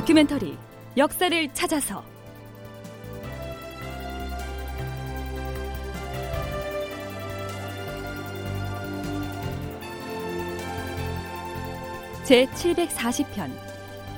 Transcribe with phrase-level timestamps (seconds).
[0.00, 0.56] 다큐멘터리
[0.96, 2.02] 역사를 찾아서.
[12.24, 13.50] 제 740편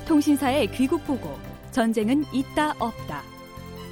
[0.06, 1.36] 통신사의 귀국 보고
[1.72, 3.22] 전쟁은 있다 없다.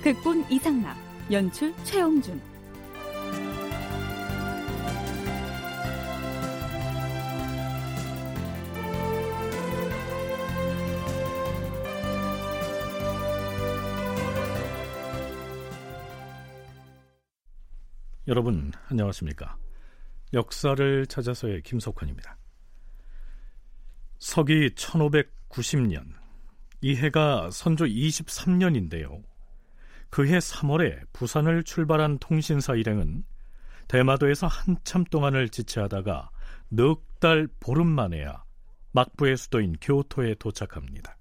[0.04, 0.96] 극본 이상락
[1.32, 2.40] 연출 최영준
[18.30, 19.56] 여러분 안녕하십니까?
[20.32, 22.38] 역사를 찾아서의 김석환입니다.
[24.20, 26.04] 서기 1590년
[26.80, 29.20] 이 해가 선조 23년인데요.
[30.10, 33.24] 그해 3월에 부산을 출발한 통신사 일행은
[33.88, 36.30] 대마도에서 한참 동안을 지체하다가
[36.68, 38.44] 넉 달 보름 만에야
[38.92, 41.18] 막부의 수도인 교토에 도착합니다.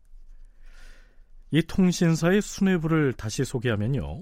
[1.51, 4.21] 이 통신사의 수뇌부를 다시 소개하면요.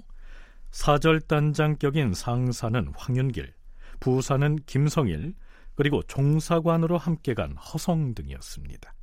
[0.71, 3.53] 사절단장격인 상사는 황윤길,
[3.99, 5.33] 부사는 김성일,
[5.75, 8.93] 그리고 종사관으로 함께 간 허성 등이었습니다.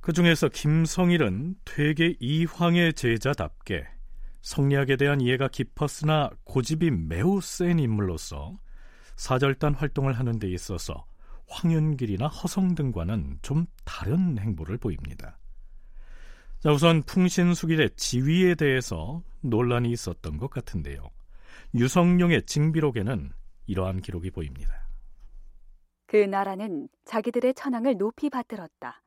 [0.00, 3.86] 그 중에서 김성일은 퇴계 이황의 제자답게
[4.40, 8.56] 성리학에 대한 이해가 깊었으나 고집이 매우 센 인물로서
[9.16, 11.04] 사절단 활동을 하는 데 있어서
[11.48, 15.38] 황윤길이나 허성 등과는 좀 다른 행보를 보입니다.
[16.66, 21.12] 자, 우선 풍신수길의 지위에 대해서 논란이 있었던 것 같은데요.
[21.76, 23.30] 유성룡의 징비록에는
[23.68, 24.88] 이러한 기록이 보입니다.
[26.06, 29.00] 그 나라는 자기들의 천황을 높이 받들었다.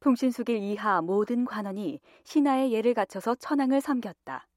[0.00, 4.48] 풍신수길 이하 모든 관원이 신하의 예를 갖춰서 천황을 섬겼다.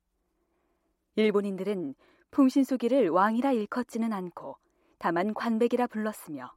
[1.18, 1.96] 일본인들은
[2.32, 4.56] 풍신수길을 왕이라 일컫지는 않고
[4.98, 6.54] 다만 관백이라 불렀으며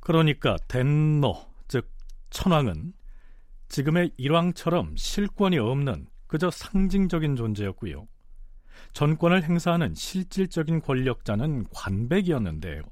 [0.00, 1.36] 그러니까 덴노
[1.68, 1.88] 즉
[2.30, 2.94] 천황은
[3.70, 8.06] 지금의 일왕처럼 실권이 없는 그저 상징적인 존재였고요.
[8.92, 12.82] 전권을 행사하는 실질적인 권력자는 관백이었는데요.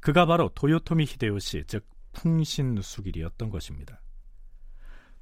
[0.00, 4.00] 그가 바로 도요토미 히데요시, 즉 풍신수길이었던 것입니다.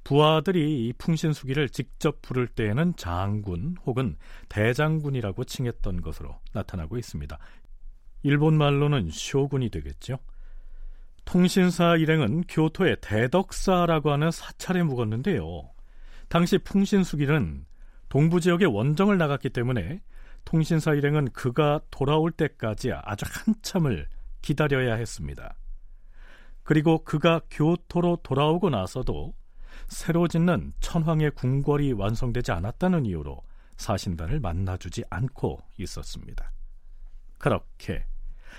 [0.03, 4.17] 부하들이 이 풍신수길을 직접 부를 때에는 장군 혹은
[4.47, 7.37] 대장군이라고 칭했던 것으로 나타나고 있습니다.
[8.23, 10.17] 일본 말로는 쇼군이 되겠죠.
[11.31, 15.69] 통신사 일행은 교토의 대덕사라고 하는 사찰에 묵었는데요.
[16.27, 17.67] 당시 풍신수길은
[18.09, 20.01] 동부 지역에 원정을 나갔기 때문에
[20.43, 24.07] 통신사 일행은 그가 돌아올 때까지 아주 한참을
[24.41, 25.53] 기다려야 했습니다.
[26.63, 29.35] 그리고 그가 교토로 돌아오고 나서도
[29.87, 33.39] 새로 짓는 천황의 궁궐이 완성되지 않았다는 이유로
[33.77, 36.51] 사신단을 만나주지 않고 있었습니다.
[37.37, 38.03] 그렇게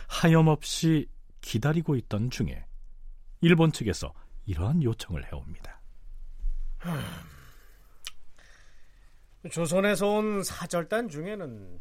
[0.06, 1.08] 하염없이
[1.40, 2.64] 기다리고 있던 중에
[3.40, 4.12] 일본 측에서
[4.46, 5.80] 이러한 요청을 해옵니다.
[9.50, 11.80] 조선에서 온 사절단 중에는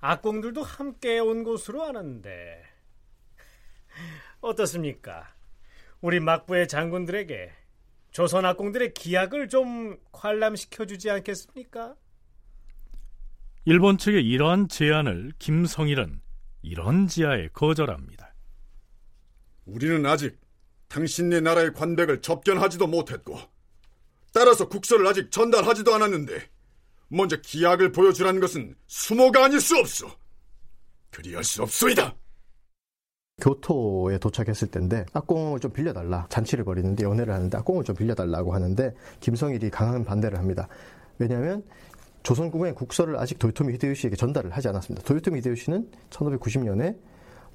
[0.00, 2.62] 악공들도 함께 온 것으로 아는데
[4.40, 5.34] 어떻습니까?
[6.00, 7.52] 우리 막부의 장군들에게
[8.10, 11.96] 조선 악공들의 기약을 좀 관람시켜 주지 않겠습니까?
[13.64, 16.20] 일본 측의 이러한 제안을 김성일은
[16.62, 18.35] 이런 지하에 거절합니다.
[19.66, 20.38] 우리는 아직
[20.88, 23.36] 당신네 나라의 관백을 접견하지도 못했고
[24.32, 26.40] 따라서 국서를 아직 전달하지도 않았는데
[27.08, 30.08] 먼저 기약을 보여주라는 것은 수모가 아닐 수 없소.
[31.10, 32.14] 그리할 수 없소이다.
[33.40, 39.70] 교토에 도착했을 때인데 악공을 좀 빌려달라 잔치를 벌이는데 연애를 하는데 악공을 좀 빌려달라고 하는데 김성일이
[39.70, 40.68] 강한 반대를 합니다.
[41.18, 41.62] 왜냐하면
[42.22, 45.06] 조선국의 국서를 아직 도요토미 히데요시에게 전달을 하지 않았습니다.
[45.06, 46.98] 도요토미 히데요시는 1590년에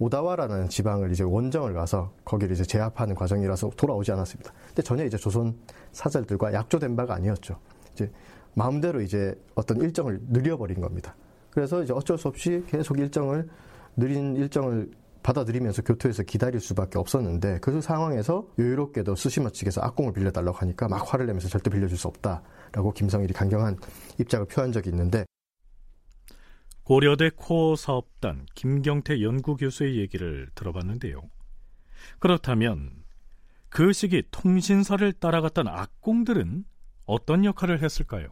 [0.01, 4.51] 오다와라는 지방을 이제 원정을 가서 거기를 이제 제압하는 과정이라서 돌아오지 않았습니다.
[4.69, 5.55] 근데 전혀 이제 조선
[5.91, 7.55] 사절들과 약조된 바가 아니었죠.
[7.93, 8.11] 이제
[8.55, 11.15] 마음대로 이제 어떤 일정을 늘려버린 겁니다.
[11.51, 13.47] 그래서 이제 어쩔 수 없이 계속 일정을
[13.95, 14.89] 느린 일정을
[15.21, 21.27] 받아들이면서 교토에서 기다릴 수밖에 없었는데 그 상황에서 여유롭게도 스시마 측에서 악공을 빌려달라고 하니까 막 화를
[21.27, 23.77] 내면서 절대 빌려줄 수 없다라고 김성일이 강경한
[24.17, 25.25] 입장을 표한 적이 있는데
[26.91, 31.21] 고려대 코어 사업단 김경태 연구교수의 얘기를 들어봤는데요.
[32.19, 32.91] 그렇다면
[33.69, 36.65] 그 시기 통신사를 따라갔던 악공들은
[37.05, 38.27] 어떤 역할을 했을까요?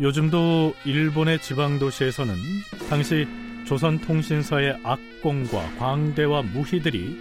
[0.00, 2.34] 요즘도 일본의 지방 도시에서는
[2.88, 3.26] 당시
[3.72, 7.18] 조선통신사의 악공과 광대와 무희들이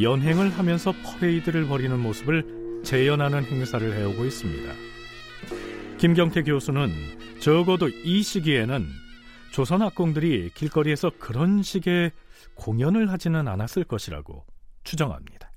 [0.00, 4.72] 연행을 하면서 퍼레이드를 벌이는 모습을 재현하는 행사를 해오고 있습니다.
[5.98, 6.90] 김경태 교수는
[7.40, 8.86] 적어도 이 시기에는
[9.50, 12.12] 조선 악공들이 길거리에서 그런 식의
[12.54, 14.46] 공연을 하지는 않았을 것이라고
[14.84, 15.51] 추정합니다.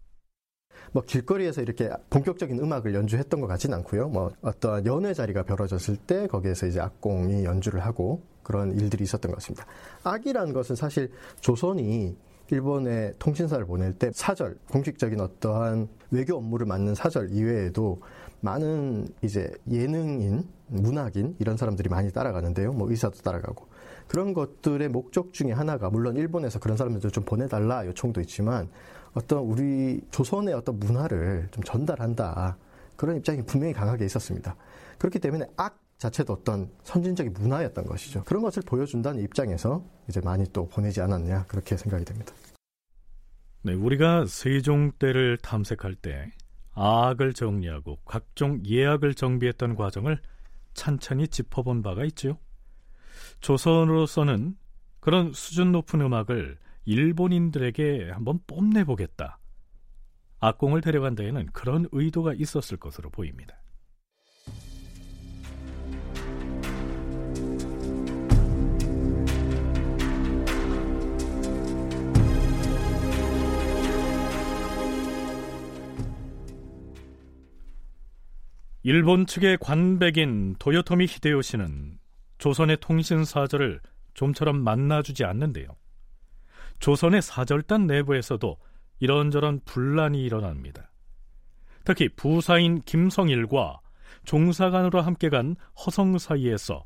[0.96, 4.08] 뭐 길거리에서 이렇게 본격적인 음악을 연주했던 것 같지는 않고요.
[4.08, 9.36] 뭐 어떠한 연회 자리가 벌어졌을 때 거기에서 이제 악공이 연주를 하고 그런 일들이 있었던 것
[9.40, 9.66] 같습니다.
[10.06, 11.12] 악이라는 것은 사실
[11.42, 12.16] 조선이
[12.50, 18.00] 일본에 통신사를 보낼 때 사절, 공식적인 어떠한 외교 업무를 맡는 사절 이외에도
[18.40, 22.72] 많은 이제 예능인, 문학인 이런 사람들이 많이 따라가는데요.
[22.72, 23.68] 뭐 의사도 따라가고
[24.08, 28.70] 그런 것들의 목적 중에 하나가 물론 일본에서 그런 사람들 좀 보내달라 요청도 있지만
[29.16, 32.58] 어떤 우리 조선의 어떤 문화를 좀 전달한다
[32.96, 34.56] 그런 입장이 분명히 강하게 있었습니다.
[35.00, 38.24] 그렇기 때문에 악 자체도 어떤 선진적인 문화였던 것이죠.
[38.26, 42.34] 그런 것을 보여준다는 입장에서 이제 많이 또 보내지 않았냐 그렇게 생각이 됩니다.
[43.64, 46.32] 네, 우리가 세종 때를 탐색할 때
[46.74, 50.20] 악을 정리하고 각종 예약을 정비했던 과정을
[50.74, 52.38] 찬찬히 짚어본 바가 있죠.
[53.40, 54.58] 조선으로서는
[55.00, 59.40] 그런 수준 높은 음악을 일본인들에게 한번 뽐내보겠다.
[60.40, 63.60] 악공을 데려간 데에는 그런 의도가 있었을 것으로 보입니다.
[78.84, 81.98] 일본 측의 관백인 도요토미 히데요시는
[82.38, 83.82] 조선의 통신 사절을
[84.14, 85.70] 좀처럼 만나주지 않는데요.
[86.80, 88.58] 조선의 사절단 내부에서도
[89.00, 90.92] 이런저런 분란이 일어납니다.
[91.84, 93.80] 특히 부사인 김성일과
[94.26, 95.56] 종사관으로 함께 간
[95.86, 96.86] 허성 사이에서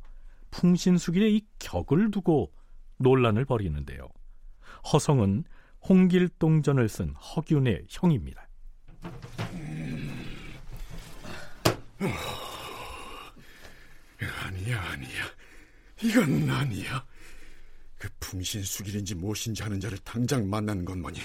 [0.51, 2.51] 풍신수길의 이 격을 두고
[2.97, 4.09] 논란을 벌이는데요.
[4.91, 5.45] 허성은
[5.87, 8.47] 홍길동전을 쓴 허균의 형입니다.
[14.43, 15.25] 아니야, 아니야.
[16.01, 17.05] 이건 아니야.
[17.99, 21.19] 그 풍신수길인지 무엇인지 하는 자를 당장 만나는 것만이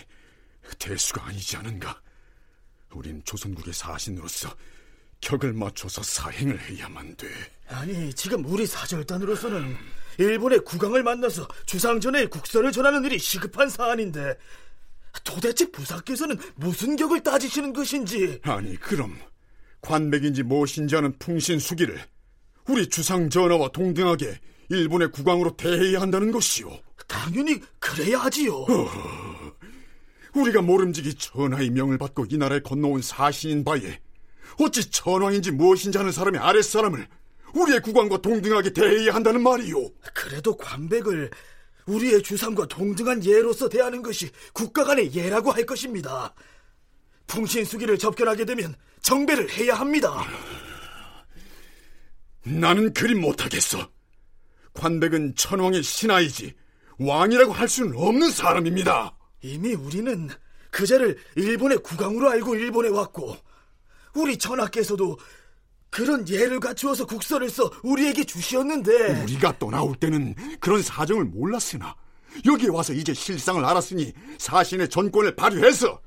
[0.79, 2.03] 대수가 아니지 않은가.
[2.91, 4.55] 우린 조선국의 사신으로서
[5.21, 7.29] 격을 맞춰서 사행을 해야만 돼.
[7.69, 9.76] 아니, 지금 우리 사절단으로서는
[10.19, 14.37] 일본의 국왕을 만나서 주상전에 국서를 전하는 일이 시급한 사안인데
[15.23, 19.17] 도대체 부사께서는 무슨 격을 따지시는 것인지 아니 그럼
[19.81, 22.00] 관맥인지 무엇인지 하는 풍신수기를
[22.69, 24.38] 우리 주상 전하와 동등하게
[24.69, 26.79] 일본의 국왕으로 대해야 한다는 것이오.
[27.07, 28.55] 당연히 그래야 하지요.
[28.55, 28.91] 어,
[30.35, 34.01] 우리가 모름지기 전하의 명을 받고 이 나라에 건너온 사신인 바에
[34.61, 37.07] 어찌 전왕인지 무엇인지 하는 사람이 아랫사람을
[37.55, 39.91] 우리의 국왕과 동등하게 대해야 한다는 말이오.
[40.13, 41.31] 그래도 관백을
[41.87, 46.35] 우리의 주상과 동등한 예로서 대하는 것이 국가 간의 예라고 할 것입니다.
[47.27, 50.25] 풍신수기를 접견하게 되면 정배를 해야 합니다.
[52.45, 53.89] 나는 그리 못하겠어.
[54.75, 56.55] 관백은 천왕의 신하이지
[56.99, 59.17] 왕이라고 할 수는 없는 사람입니다.
[59.43, 60.29] 이미 우리는
[60.71, 63.37] 그자를 일본의 국왕으로 알고 일본에 왔고
[64.15, 65.19] 우리 전하께서도
[65.91, 71.94] 그런 예를 갖추어서 국서를 써 우리에게 주시었는데 우리가 떠나올 때는 그런 사정을 몰랐으나
[72.44, 76.01] 여기에 와서 이제 실상을 알았으니 사신의 전권을 발휘해서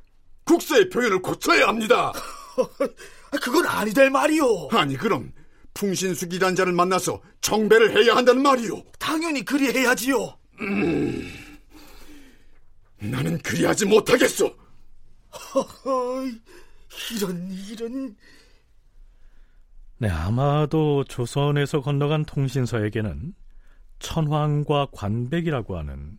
[0.44, 2.12] 국서의 표현을 고쳐야 합니다.
[3.42, 4.70] 그건 아니 될 말이오.
[4.72, 5.32] 아니 그럼
[5.78, 8.84] 풍신수기란 자를 만나서 정배를 해야 한다는 말이오.
[8.98, 10.36] 당연히 그리해야지요.
[10.62, 11.32] 음,
[13.00, 14.56] 나는 그리하지 못하겠소.
[15.54, 16.26] 허허,
[17.16, 18.16] 이런 이런.
[20.00, 23.36] 네, 아마도 조선에서 건너간 통신서에게는
[24.00, 26.18] 천황과 관백이라고 하는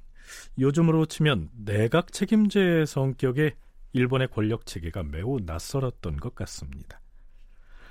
[0.58, 3.54] 요즘으로 치면 내각 책임제 성격의
[3.92, 7.00] 일본의 권력 체계가 매우 낯설었던 것 같습니다.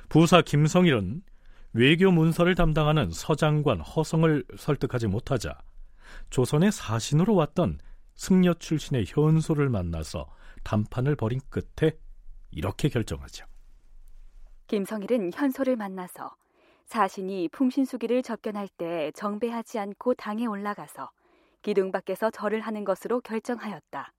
[0.07, 1.23] 부사 김성일은
[1.77, 5.55] 외교 문서를 담당하는 서장관 허성을 설득하지 못하자
[6.31, 7.77] 조선의 사신으로 왔던
[8.15, 10.25] 승려 출신의 현소를 만나서
[10.63, 11.91] 담판을 벌인 끝에
[12.49, 13.45] 이렇게 결정하죠.
[14.65, 16.35] 김성일은 현소를 만나서
[16.87, 21.11] 사신이 풍신수기를 접견할 때 정배하지 않고 당에 올라가서
[21.61, 24.13] 기둥 밖에서 절을 하는 것으로 결정하였다.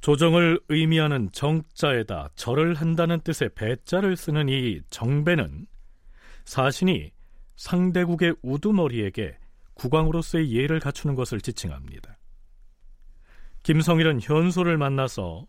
[0.00, 5.66] 조정을 의미하는 정자에다 절을 한다는 뜻의 배자를 쓰는 이 정배는
[6.46, 7.12] 사신이
[7.56, 9.36] 상대국의 우두머리에게
[9.74, 12.16] 국왕으로서의 예를 갖추는 것을 지칭합니다.
[13.62, 15.46] 김성일은 현소를 만나서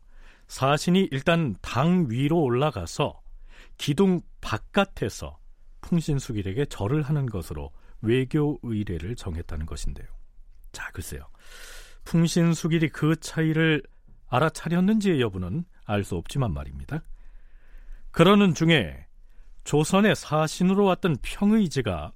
[0.48, 3.22] 사신이 일단 당 위로 올라가서
[3.78, 5.38] 기둥 바깥에서
[5.82, 10.08] 풍신수길에게 절을 하는 것으로 외교 의례를 정했다는 것인데요.
[10.72, 11.28] 자, 글쎄요.
[12.06, 13.84] 풍신수길이 그 차이를
[14.30, 17.04] 알아차렸는지의 여부는 알 수 없지만 말입니다.
[18.12, 19.07] 그러는 중에
[19.68, 22.14] 조선의 사신으로 왔던 평의지가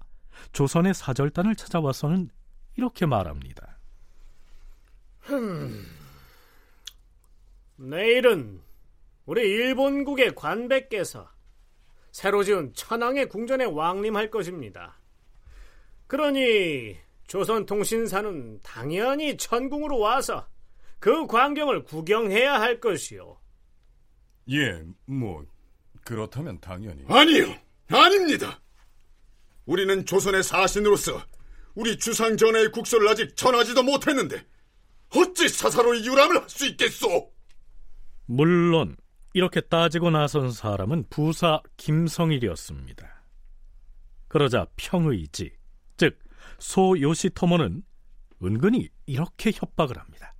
[0.53, 2.29] 조선의 사절단을 찾아와서는
[2.77, 3.77] 이렇게 말합니다.
[5.19, 5.85] 흠,
[7.75, 8.61] 내일은
[9.25, 11.29] 우리 일본국의 관백께서
[12.13, 14.97] 새로 지은 천황의 궁전에 왕림할 것입니다.
[16.07, 16.95] 그러니
[17.27, 20.47] 조선통신사는 당연히 천궁으로 와서
[20.99, 23.37] 그 광경을 구경해야 할 것이요.
[24.51, 25.45] 예, 뭐
[26.03, 27.03] 그렇다면 당연히.
[27.07, 27.55] 아니요,
[27.89, 28.59] 아닙니다.
[29.65, 31.21] 우리는 조선의 사신으로서
[31.75, 34.45] 우리 주상 전하의 국서를 아직 전하지도 못했는데
[35.15, 37.31] 어찌 사사로이 유람을 할 수 있겠소?
[38.25, 38.97] 물론
[39.33, 43.23] 이렇게 따지고 나선 사람은 부사 김성일이었습니다.
[44.27, 45.51] 그러자 평의지,
[45.97, 46.17] 즉
[46.59, 47.83] 소요시토모는
[48.43, 50.33] 은근히 이렇게 협박을 합니다.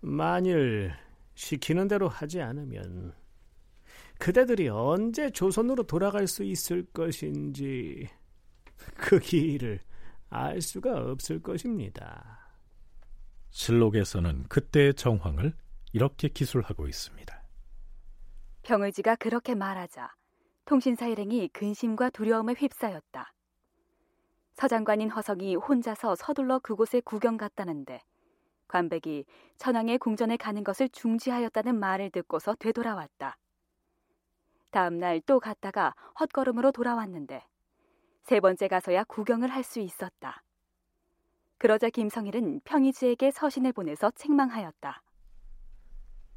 [0.00, 0.92] 만일
[1.40, 3.14] 시키는 대로 하지 않으면
[4.18, 8.08] 그대들이 언제 조선으로 돌아갈 수 있을 것인지
[8.94, 9.80] 그 길을
[10.28, 12.38] 알 수가 없을 것입니다.
[13.48, 15.54] 실록에서는 그때의 정황을
[15.94, 17.42] 이렇게 기술하고 있습니다.
[18.62, 20.14] 병의지가 그렇게 말하자
[20.66, 23.32] 통신사 일행이 근심과 두려움에 휩싸였다.
[24.52, 28.02] 서장관인 허성이 혼자서 서둘러 그곳에 구경 갔다는데
[28.70, 29.24] 관백이
[29.58, 33.36] 천황의 궁전에 가는 것을 중지하였다는 말을 듣고서 되돌아왔다.
[34.70, 37.44] 다음 날 또 갔다가 헛걸음으로 돌아왔는데
[38.22, 40.42] 세 번째 가서야 구경을 할 수 있었다.
[41.58, 45.02] 그러자 김성일은 평의지에게 서신을 보내서 책망하였다.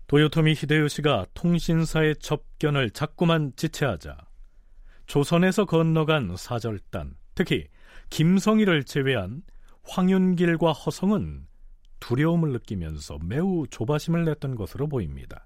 [0.08, 4.18] 도요토미 히데요시가 통신사의 접견을 자꾸만 지체하자
[5.06, 7.68] 조선에서 건너간 사절단, 특히
[8.10, 9.44] 김성일을 제외한
[9.84, 11.48] 황윤길과 허성은
[12.04, 15.46] 두려움을 느끼면서 매우 조바심을 냈던 것으로 보입니다.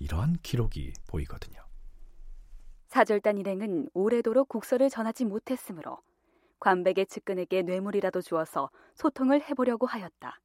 [0.00, 1.60] 이러한 기록이 보이거든요.
[2.88, 5.98] 사절단 일행은 오래도록 국서를 전하지 못했으므로
[6.58, 10.40] 관백의 측근에게 뇌물이라도 주어서 소통을 해보려고 하였다.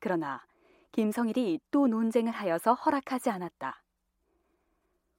[0.00, 0.44] 그러나
[0.90, 3.84] 김성일이 또 논쟁을 하여서 허락하지 않았다.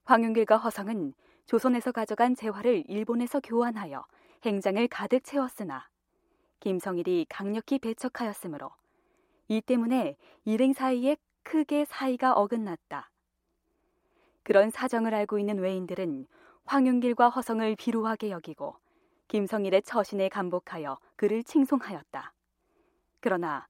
[0.03, 1.13] 황윤길과 허성은
[1.45, 4.05] 조선에서 가져간 재화를 일본에서 교환하여
[4.43, 5.87] 행장을 가득 채웠으나
[6.59, 8.71] 김성일이 강력히 배척하였으므로
[9.51, 10.15] 이 때문에
[10.45, 13.09] 일행 사이에 크게 사이가 어긋났다.
[14.43, 16.27] 그런 사정을 알고 있는 외인들은
[16.65, 18.75] 황윤길과 허성을 비루하게 여기고
[19.27, 22.33] 김성일의 처신에 감복하여 그를 칭송하였다.
[23.21, 23.67] 그러나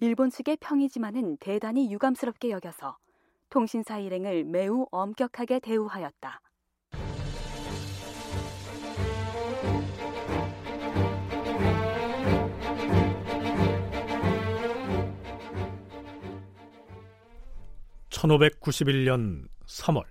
[0.00, 2.96] 일본 측의 평이지만은 대단히 유감스럽게 여겨서
[3.50, 6.40] 통신사 일행을 매우 엄격하게 대우하였다.
[18.18, 20.04] (1591년 3월)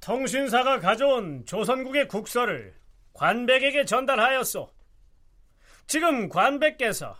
[0.00, 2.74] 통신사가 가져온 조선국의 국서를
[3.12, 4.72] 관백에게 전달하였소.
[5.86, 7.16] 지금 관백께서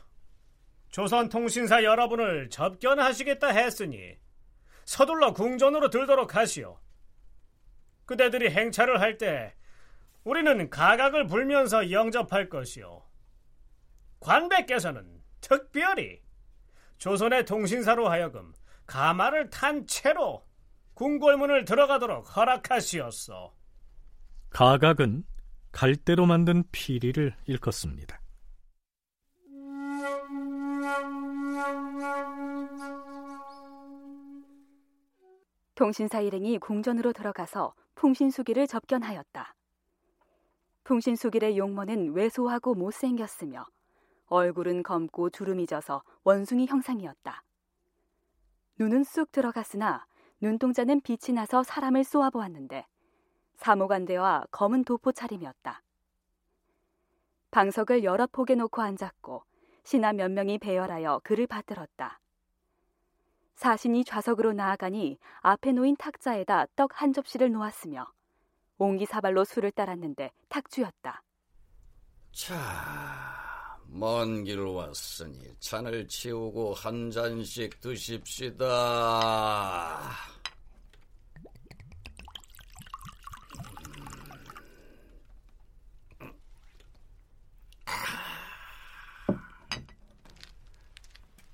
[0.91, 4.17] 조선통신사 여러분을 접견하시겠다 했으니
[4.85, 6.79] 서둘러 궁전으로 들도록 하시오.
[8.07, 9.55] 그대들이 행차를 할 때
[10.25, 13.03] 우리는 가각을 불면서 영접할 것이오.
[14.21, 16.25] 관백께서는 특별히
[16.99, 18.53] 조선의 통신사로 하여금
[18.87, 20.47] 가마를 탄 채로
[20.95, 23.53] 궁궐문을 들어가도록 허락하시었소.
[24.50, 25.25] 가각은
[25.73, 28.21] 갈대로 만든 피리를 일컫습니다.
[35.75, 39.55] 통신사 일행이 궁전으로 들어가서 풍신수기를 접견하였다.
[40.85, 43.67] 풍신수길의 용모는 왜소하고 못생겼으며
[44.26, 47.42] 얼굴은 검고 주름이 져서 원숭이 형상이었다.
[48.78, 50.06] 눈은 쑥 들어갔으나
[50.40, 52.87] 눈동자는 빛이 나서 사람을 쏘아보았는데
[53.56, 55.83] 사모관대와 검은 도포 차림이었다.
[57.50, 59.45] 방석을 여러 폭에 놓고 앉았고
[59.85, 62.21] 신하 몇 명이 배열하여 그를 받들었다.
[63.54, 68.06] 사신이 좌석으로 나아가니 앞에 놓인 탁자에다 떡 한 접시를 놓았으며
[68.78, 71.23] 옹기사발로 술을 따랐는데 탁주였다.
[72.33, 73.36] 자,
[73.99, 78.67] 먼 길 왔으니 잔을 치우고 한 잔씩 드십시다.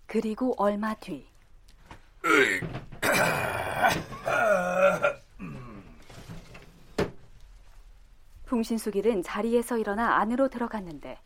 [0.06, 1.26] 그리고 얼마 뒤
[8.44, 11.18] 풍신수길은 자리에서 일어나 안으로 들어갔는데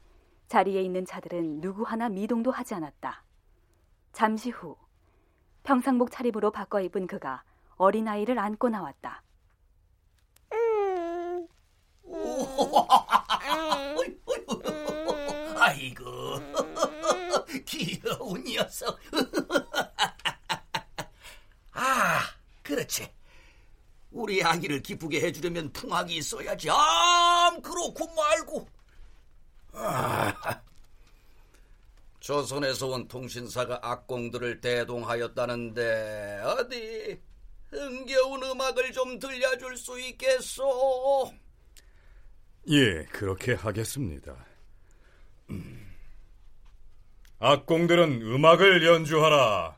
[0.49, 3.25] 자리에 있는 자들은 누구 하나 미동도 하지 않았다.
[4.13, 4.77] 잠시 후
[5.65, 7.43] 평상복 차림으로 바꿔 입은 그가
[7.77, 9.23] 어린아이를 안고 나왔다.
[15.57, 16.05] 아이고
[17.67, 18.99] 귀여운 녀석.
[21.73, 22.21] 아
[22.63, 23.11] 그렇지.
[24.13, 26.71] 우리 아기를 기쁘게 해주려면 풍악이 있어야지.
[26.71, 28.69] 암 그렇고 말고
[29.79, 30.35] 아,
[32.21, 37.21] 조선에서 온 통신사가 악공들을 대동하였다는데 어디
[37.71, 41.33] 흥겨운 음악을 좀 들려줄 수 있겠소?
[42.69, 44.35] 예, 그렇게 하겠습니다.
[45.51, 45.95] 음.
[47.39, 49.76] 악공들은 음악을 연주하라.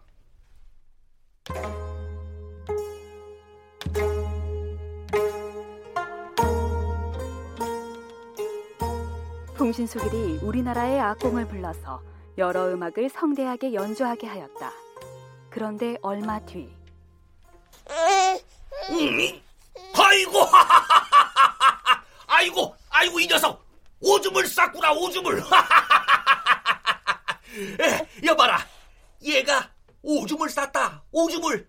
[9.68, 12.02] 풍신수길이 우리나라의 악공을 불러서
[12.38, 14.72] 여러 음악을 성대하게 연주하게 하였다.
[15.50, 16.74] 그런데 얼마 뒤
[18.90, 19.40] 음,
[19.94, 20.46] 아이고
[22.26, 23.62] 아이고 아이고 이 녀석.
[24.00, 25.42] 오줌을 쌌구나 오줌을.
[27.80, 28.64] 에, 여봐라.
[29.22, 29.68] 얘가
[30.02, 31.68] 오줌을 쌌다 오줌을.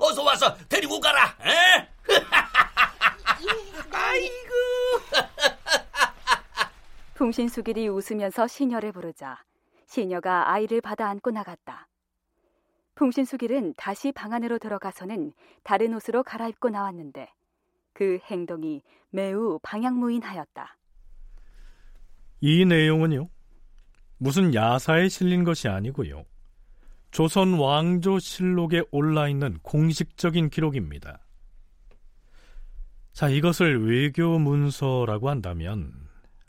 [0.00, 1.88] 어서 와서 데리고 가라 에?
[3.92, 4.54] 아이고
[7.24, 9.42] 풍신수길이 웃으면서 시녀를 부르자
[9.86, 11.88] 시녀가 아이를 받아 안고 나갔다.
[12.96, 17.32] 풍신수길은 다시 방 안으로 들어가서는 다른 옷으로 갈아입고 나왔는데
[17.94, 20.76] 그 행동이 매우 방향무인하였다.
[22.42, 23.30] 이 내용은요,
[24.18, 26.26] 무슨 야사에 실린 것이 아니고요.
[27.10, 31.20] 조선 왕조 실록에 올라 있는 공식적인 기록입니다.
[33.14, 36.03] 자, 이것을 외교 문서라고 한다면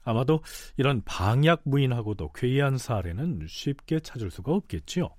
[0.06, 0.42] 아마도
[0.78, 5.10] 이런 방약 무인하고도 괴이한 사례는 쉽게 찾을 수가 없겠지요.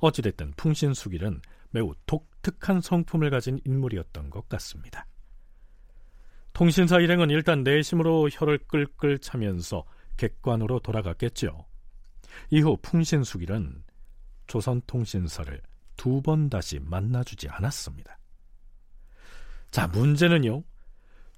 [0.00, 5.06] 어찌됐든 풍신수길은 매우 독특한 성품을 가진 인물이었던 것 같습니다.
[6.54, 9.84] 통신사 일행은 일단 내심으로 혀를 끌끌 차면서
[10.16, 11.66] 객관으로 돌아갔겠죠.
[12.50, 13.82] 이후 풍신수길은
[14.46, 15.60] 조선통신사를
[15.96, 18.18] 두 번 다시 만나주지 않았습니다.
[19.70, 20.62] 자, 문제는요.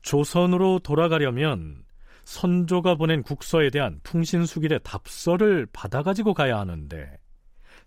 [0.02, 1.85] 조선으로 돌아가려면
[2.26, 7.20] 선조가 보낸 국서에 대한 풍신수길의 답서를 받아가지고 가야 하는데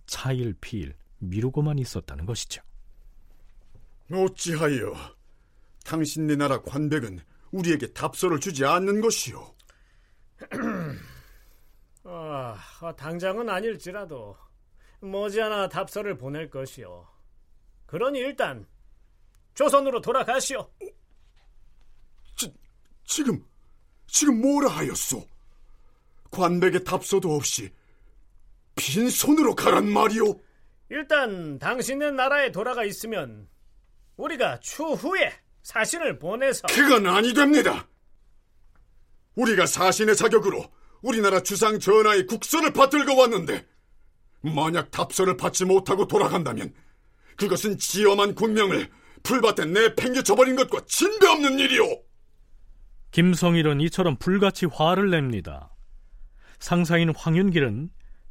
[0.06, 2.62] 차일피일 미루고만 있었다는 것이죠.
[4.10, 4.93] 어찌하여
[5.84, 7.19] 당신네 나라 관백은
[7.52, 9.56] 우리에게 답서를 주지 않는 것이오?
[12.06, 12.58] 아,
[12.95, 14.38] 당장은 아닐지라도
[15.02, 17.06] 머지않아 답서를 보낼 것이오.
[17.88, 18.65] 그러니 일단
[19.54, 20.71] 조선으로 돌아가시오.
[22.38, 22.54] 지,
[23.04, 23.43] 지금
[24.12, 25.26] 지금 뭐라 하였소?
[26.32, 27.72] 관백의 답서도 없이
[28.76, 30.39] 빈손으로 가란 말이오?
[30.89, 33.48] 일단 당신의 나라에 돌아가 있으면
[34.17, 35.32] 우리가 추후에
[35.63, 37.88] 사신을 보내서 그건 아니 됩니다.
[39.36, 40.69] 우리가 사신의 자격으로
[41.02, 43.65] 우리나라 주상 전하의 국서를 받들고 왔는데
[44.41, 46.74] 만약 답서를 받지 못하고 돌아간다면
[47.38, 48.89] 그것은 지엄한 군명을
[49.24, 52.09] 풀밭에 내팽개쳐버린 것과 진배 없는 일이오.
[53.12, 55.76] 김성일은 이처럼 불같이 화를 냅니다.
[56.60, 57.89] 상사인 황윤길은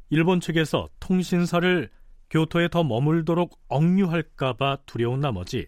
[0.09, 1.89] 일본 측에서 통신사를
[2.29, 5.67] 교토에 더 머물도록 억류할까봐 두려운 나머지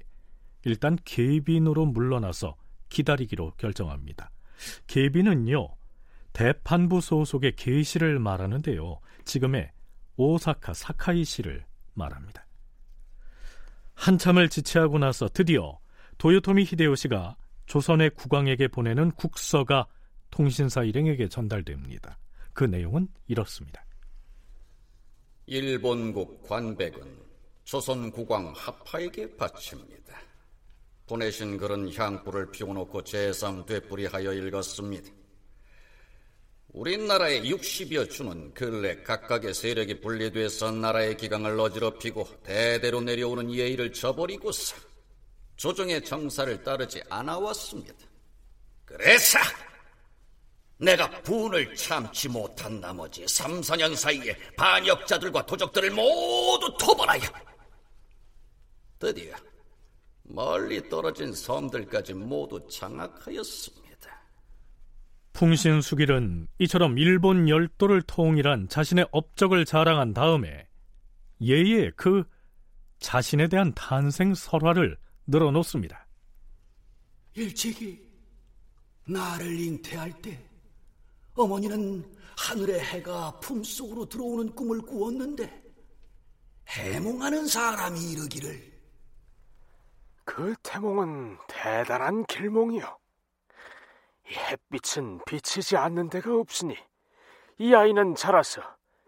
[0.64, 2.56] 일단 계빈으로 물러나서
[2.90, 4.32] 기다리기로 결정합니다.
[4.88, 5.70] 계빈은요
[6.34, 9.00] 대판부 소속의 계시를 말하는데요.
[9.26, 9.72] 지금의
[10.18, 12.46] 오사카 사카이시를 말합니다.
[13.96, 15.80] 한참을 지체하고 나서 드디어
[16.18, 17.36] 도요토미 히데요시가
[17.72, 19.88] 조선의 국왕에게 보내는 국서가
[20.30, 22.18] 통신사 일행에게 전달됩니다.
[22.52, 23.86] 그 내용은 이렇습니다.
[25.46, 27.02] 일본국 관백은
[27.64, 30.22] 조선 국왕 하파에게 바칩니다.
[31.08, 35.10] 보내신 글은 향불을 피워놓고 제삼 되뿌리하여 읽었습니다.
[36.74, 44.91] 우리나라의 60여 주는 근래 각각의 세력이 분리돼서 나라의 기강을 어지럽히고 대대로 내려오는 예의를 저버리고서
[45.62, 47.94] 조정의 정사를 따르지 않아왔습니다.
[48.84, 49.38] 그래서
[50.80, 57.22] 내가 분을 참지 못한 나머지 3, 4년 사이에 반역자들과 도적들을 모두 토벌하여
[58.98, 59.36] 드디어
[60.24, 64.10] 멀리 떨어진 섬들까지 모두 장악하였습니다.
[65.34, 70.68] 풍신수길은 이처럼 일본 열도를 통일한 자신의 업적을 자랑한 다음에
[71.40, 72.24] 예의 그
[72.98, 74.98] 자신에 대한 탄생 설화를
[75.32, 76.06] 늘어놓습니다.
[77.34, 78.06] 일찍이
[79.08, 80.38] 나를 잉태할 때
[81.34, 82.04] 어머니는
[82.38, 85.64] 하늘의 해가 품속으로 들어오는 꿈을 꾸었는데
[86.68, 88.72] 해몽하는 사람이 이르기를
[90.26, 92.98] 그 태몽은 대단한 길몽이요.
[94.30, 96.76] 이 햇빛은 비치지 않는 데가 없으니
[97.58, 98.62] 이 아이는 자라서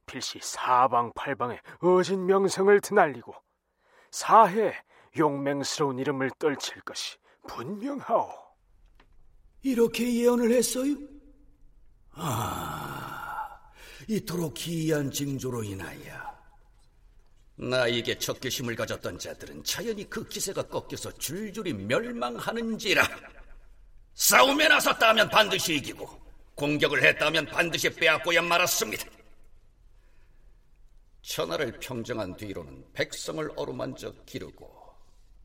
[0.05, 3.33] 필시 사방팔방에 어진 명성을 드날리고
[4.12, 4.73] 사해
[5.17, 8.32] 용맹스러운 이름을 떨칠 것이 분명하오.
[9.62, 10.95] 이렇게 예언을 했어요?
[12.12, 13.60] 아,
[14.08, 16.34] 이토록 기이한 징조로 인하여
[17.56, 23.08] 나에게 적개심을 가졌던 자들은 자연히 그 기세가 꺾여서 줄줄이 멸망하는지라.
[24.15, 26.08] 싸움에 나섰다 하면 반드시 이기고
[26.56, 29.06] 공격을 했다 하면 반드시 빼앗고야 말았습니다.
[31.21, 34.82] 천하를 평정한 뒤로는 백성을 어루만져 기르고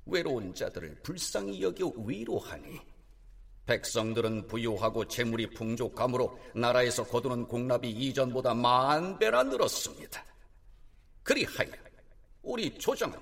[0.08, 2.80] 외로운 자들을 불쌍히 여겨 위로하니
[3.66, 10.24] 백성들은 부유하고 재물이 풍족하므로 나라에서 거두는 공납이 이전보다 만 배나 늘었습니다.
[11.22, 11.70] 그리하여
[12.42, 13.18] 우리 조정은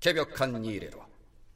[0.00, 1.02] 개벽한 이래로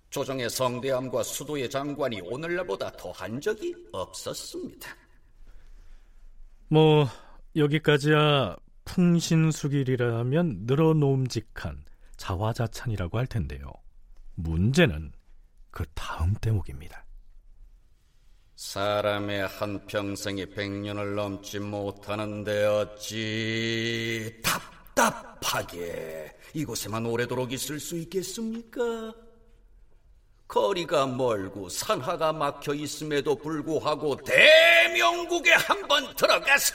[0.08, 4.96] 조정의 성대함과 수도의 장관이 오늘날보다 더한 적이 없었습니다.
[6.68, 7.06] 뭐
[7.54, 11.84] 여기까지야 풍신수길이라면 늘어놓음직한
[12.16, 13.70] 자화자찬이라고 할 텐데요.
[14.36, 15.12] 문제는
[15.70, 17.04] 그 다음 대목입니다.
[18.54, 29.14] 사람의 한 평생이 백년을 넘지 못하는데 어찌 답답하게 이곳에만 오래도록 있을 수 있겠습니까?
[30.48, 36.74] 거리가 멀고 산하가 막혀 있음에도 불구하고 대명국에 한번 들어가서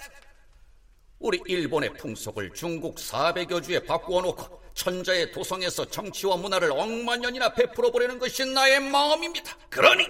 [1.22, 8.18] 우리 일본의 풍속을 중국 400여 주에 바꾸어 놓고 천자의 도성에서 정치와 문화를 억만년이나 베풀어 보려는
[8.18, 9.56] 것이 나의 마음입니다.
[9.70, 10.06] 그러니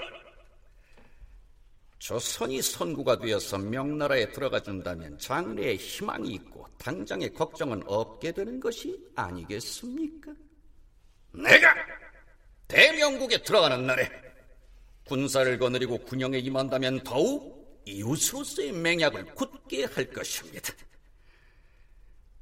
[2.00, 10.32] 조선이 선구가 되어서 명나라에 들어가 준다면 장래에 희망이 있고 당장의 걱정은 없게 되는 것이 아니겠습니까?
[11.34, 11.76] 내가
[12.68, 14.10] 대명국에 들어가는 날에
[15.06, 20.74] 군사를 거느리고 군영에 임한다면 더욱 이웃으로서의 맹약을 굳게 할 것입니다.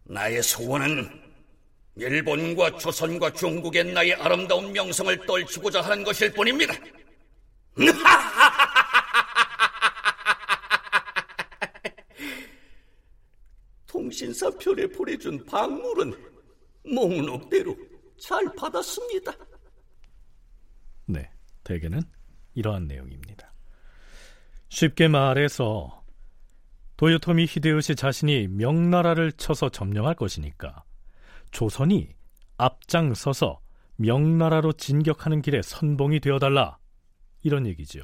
[0.09, 1.07] 나의 소원은
[1.95, 6.73] 일본과 조선과 중국의 나의 아름다운 명성을 떨치고자 하는 것일 뿐입니다.
[13.85, 16.11] 통신사 편에 보내준 박물은
[16.85, 17.77] 목록대로
[18.19, 19.31] 잘 받았습니다.
[21.05, 21.29] 네,
[21.63, 22.01] 대개는
[22.55, 23.53] 이러한 내용입니다.
[24.69, 25.98] 쉽게 말해서
[26.99, 30.83] 도요토미 히데요시 자신이 명나라를 쳐서 점령할 것이니까
[31.49, 32.09] 조선이
[32.57, 33.61] 앞장서서
[33.95, 36.77] 명나라로 진격하는 길에 선봉이 되어달라
[37.41, 38.01] 이런 얘기죠.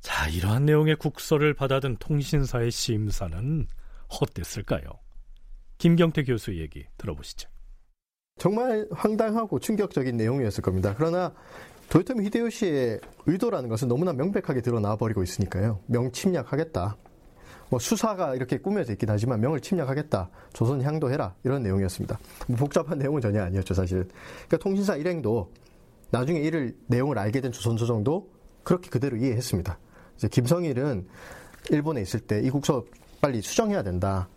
[0.00, 3.66] 자, 이러한 내용의 국서를 받아든 통신사의 심사는
[4.10, 4.84] 헛됐을까요?
[5.76, 7.50] 김경태 교수 얘기 들어보시죠.
[8.38, 10.94] 정말 황당하고 충격적인 내용이었을 겁니다.
[10.96, 11.34] 그러나
[11.92, 15.78] 도요토미 히데요시의 의도라는 것은 너무나 명백하게 드러나 버리고 있으니까요.
[15.84, 16.96] 명 침략하겠다.
[17.68, 20.30] 뭐 수사가 이렇게 꾸며져 있긴 하지만 명을 침략하겠다.
[20.54, 21.34] 조선 향도해라.
[21.44, 22.18] 이런 내용이었습니다.
[22.46, 24.08] 뭐 복잡한 내용은 전혀 아니었죠, 사실.
[24.48, 25.52] 그러니까 통신사 일행도
[26.10, 28.30] 나중에 이를 내용을 알게 된 조선 조정도
[28.62, 29.78] 그렇게 그대로 이해했습니다.
[30.16, 31.06] 이제 김성일은
[31.68, 32.86] 일본에 있을 때 이 국서
[33.20, 34.30] 빨리 수정해야 된다.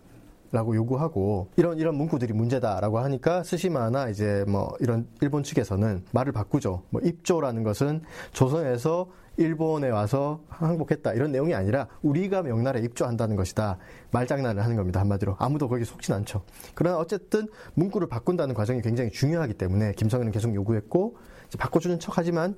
[0.52, 6.84] 라고 요구하고 이런 이런 문구들이 문제다라고 하니까 스시마나 이제 뭐 이런 일본 측에서는 말을 바꾸죠.
[6.90, 13.78] 뭐 입조라는 것은 조선에서 일본에 와서 항복했다 이런 내용이 아니라 우리가 명나라에 입조한다는 것이다
[14.12, 16.44] 말장난을 하는 겁니다 한마디로 아무도 거기 속진 않죠.
[16.74, 21.18] 그러나 어쨌든 문구를 바꾼다는 과정이 굉장히 중요하기 때문에 김성현은 계속 요구했고
[21.60, 22.56] 바꿔주는 척하지만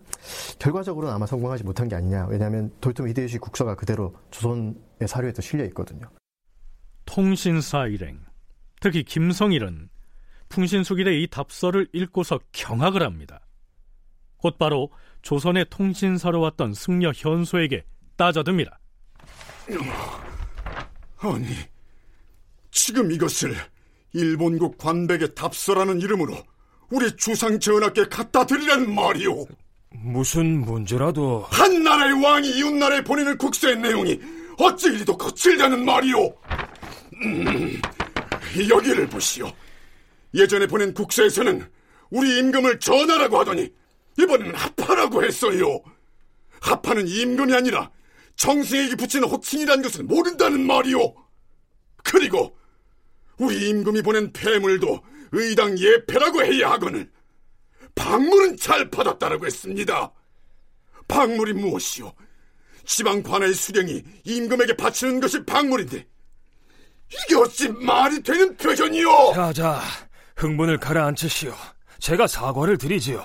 [0.59, 4.75] 결과적으로는 아마 성공하지 못한 게 아니냐 왜냐하면 도요토미 히데요시 국서가 그대로 조선의
[5.07, 6.07] 사료에 또 실려 있거든요.
[7.17, 8.19] 통신사 일행,
[8.79, 9.89] 특히 김성일은
[10.49, 13.41] 풍신수길의 이 답서를 읽고서 경악을 합니다.
[14.37, 14.91] 곧바로
[15.23, 17.83] 조선의 통신사로 왔던 승려 현소에게
[18.17, 18.79] 따져듭니다.
[21.17, 21.47] 아니,
[22.69, 23.55] 지금 이것을
[24.13, 26.37] 일본국 관백의 답서라는 이름으로
[26.91, 29.47] 우리 주상 전하께 갖다 드리란 말이오.
[29.89, 34.19] 무슨 문제라도 한 나라의 왕이 이웃 나라에 보내는 국서의 내용이
[34.59, 36.35] 어찌 이리도 거칠다는 말이오.
[37.23, 37.81] 음,
[38.69, 39.51] 여기를 보시오.
[40.33, 41.69] 예전에 보낸 국서에서는
[42.09, 43.71] 우리 임금을 전하라고 하더니
[44.17, 45.81] 이번엔 합하라고 했어요.
[46.61, 47.91] 합하는 임금이 아니라
[48.35, 51.15] 정승에게 붙이는 호칭이라는 것을 모른다는 말이오.
[52.03, 52.57] 그리고
[53.37, 57.11] 우리 임금이 보낸 폐물도 의당 예패라고 해야 하거늘
[57.95, 60.11] 박물은 잘 받았다라고 했습니다.
[61.07, 62.13] 박물이 무엇이오?
[62.85, 66.07] 지방 관아의 수령이 임금에게 바치는 것이 박물인데
[67.11, 69.33] 이게 어찌 말이 되는 표현이오?
[69.33, 69.81] 자자
[70.35, 71.53] 흥분을 가라앉히시오.
[71.99, 73.23] 제가 사과를 드리지요.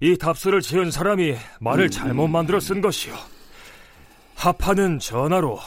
[0.00, 3.14] 이 답서를 지은 사람이 말을 잘못 만들어 쓴 것이오.
[4.34, 5.58] 합하는 전화로,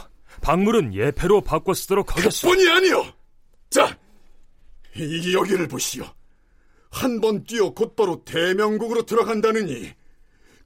[0.42, 2.48] 박물은 예패로 바꿔 쓰도록 하겠소.
[2.48, 3.06] 뿐이 아니오.
[3.70, 3.98] 자,
[4.96, 6.06] 이 여기를 보시오.
[6.92, 9.92] 한 번 뛰어 곧바로 대명국으로 들어간다느니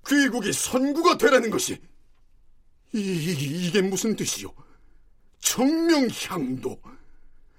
[0.08, 1.78] 귀국이 선구가 되라는 것이
[2.94, 4.54] 이, 이 게 무슨 뜻이오?
[5.44, 6.80] 청명향도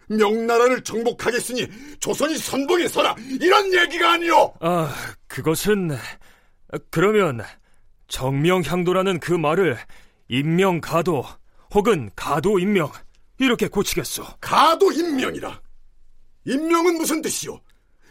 [0.09, 1.68] 명나라를 정복하겠으니
[2.01, 4.55] 조선이 선봉에 서라 이런 얘기가 아니오.
[4.61, 4.94] 아,
[5.29, 5.97] 그것은
[6.90, 7.42] 그러면
[8.09, 9.79] 정명향도라는 그 말을
[10.29, 11.25] 임명가도
[11.75, 12.90] 혹은 가도임명
[13.38, 14.25] 이렇게 고치겠소.
[14.40, 15.61] 가도임명이라.
[16.47, 17.61] 임명은 무슨 뜻이오?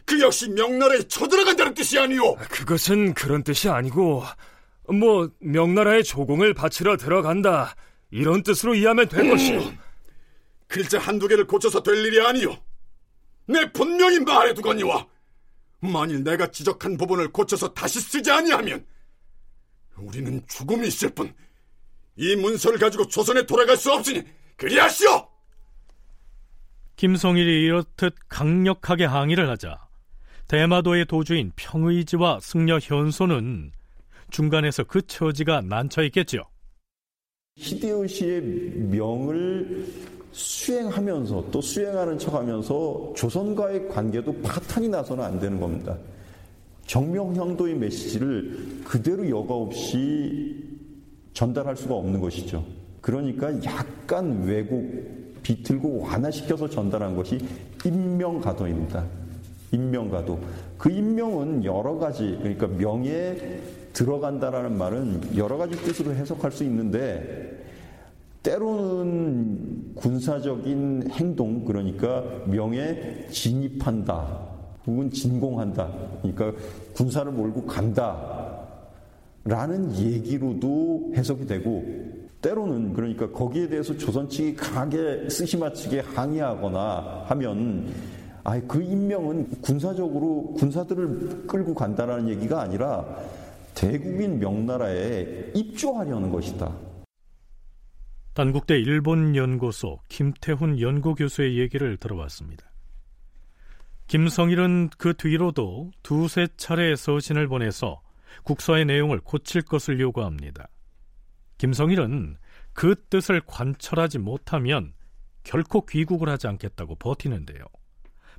[0.05, 2.35] 그 역시 명나라에 쳐들어간다는 뜻이 아니오.
[2.35, 4.23] 그것은 그런 뜻이 아니고
[4.89, 7.75] 뭐 명나라의 조공을 바치러 들어간다
[8.13, 9.73] 이런 뜻으로 이해하면 될 것이오.
[10.67, 12.55] 글자 한두 개를 고쳐서 될 일이 아니오.
[13.47, 15.07] 내 분명히 말해두거니와
[15.81, 18.85] 만일 내가 지적한 부분을 고쳐서 다시 쓰지 아니하면
[19.97, 21.33] 우리는 죽음이 있을 뿐
[22.15, 24.23] 이 문서를 가지고 조선에 돌아갈 수 없으니
[24.57, 25.27] 그리하시오.
[26.95, 29.87] 김성일이 이렇듯 강력하게 항의를 하자
[30.47, 33.71] 대마도의 도주인 평의지와 승려 현소는
[34.29, 36.43] 중간에서 그 처지가 난처 있겠지요.
[37.55, 38.41] 히데요시의
[38.89, 39.85] 명을
[40.31, 45.95] 수행하면서 또 수행하는 척하면서 조선과의 관계도 파탄이 나서는 안 되는 겁니다.
[46.87, 50.63] 정명형도의 메시지를 그대로 여과 없이
[51.33, 52.63] 전달할 수가 없는 것이죠.
[53.01, 57.37] 그러니까 약간 왜곡, 비틀고 완화시켜서 전달한 것이
[57.85, 59.05] 인명가도입니다.
[59.71, 60.39] 인명가도.
[60.77, 63.59] 그 인명은 여러 가지, 그러니까 명에
[63.93, 67.63] 들어간다라는 말은 여러 가지 뜻으로 해석할 수 있는데
[68.43, 74.39] 때로는 군사적인 행동, 그러니까 명에 진입한다,
[74.85, 75.89] 혹은 진공한다.
[76.21, 76.51] 그러니까
[76.93, 78.59] 군사를 몰고 간다.
[79.45, 81.85] 라는 얘기로도 해석이 되고,
[82.41, 87.87] 때로는 그러니까 거기에 대해서 조선 측이 강하게 쓰시마치게 항의하거나 하면,
[88.43, 93.05] 아, 그 임명은 군사적으로 군사들을 끌고 간다라는 얘기가 아니라
[93.83, 96.73] 대국인 명나라에 입조하려는 것이다.
[98.33, 102.65] 단국대 일본연구소 김태훈 연구교수의 얘기를 들어봤습니다.
[104.07, 108.01] 김성일은 그 뒤로도 두세 차례 서신을 보내서
[108.43, 110.69] 국서의 내용을 고칠 것을 요구합니다.
[111.57, 112.37] 김성일은
[112.71, 114.93] 그 뜻을 관철하지 못하면
[115.43, 117.63] 결코 귀국을 하지 않겠다고 버티는데요.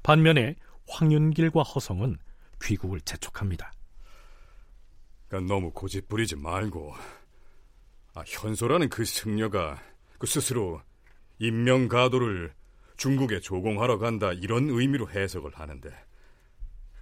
[0.02, 0.56] 반면에
[0.88, 2.16] 황윤길과 허성은
[2.62, 3.72] 귀국을 재촉합니다.
[5.34, 6.94] 그러니까 너무 고집 부리지 말고
[8.14, 9.82] 아, 현소라는 그 승려가
[10.18, 10.80] 그 스스로
[11.40, 12.54] 인명가도를
[12.96, 15.90] 중국에 조공하러 간다 이런 의미로 해석을 하는데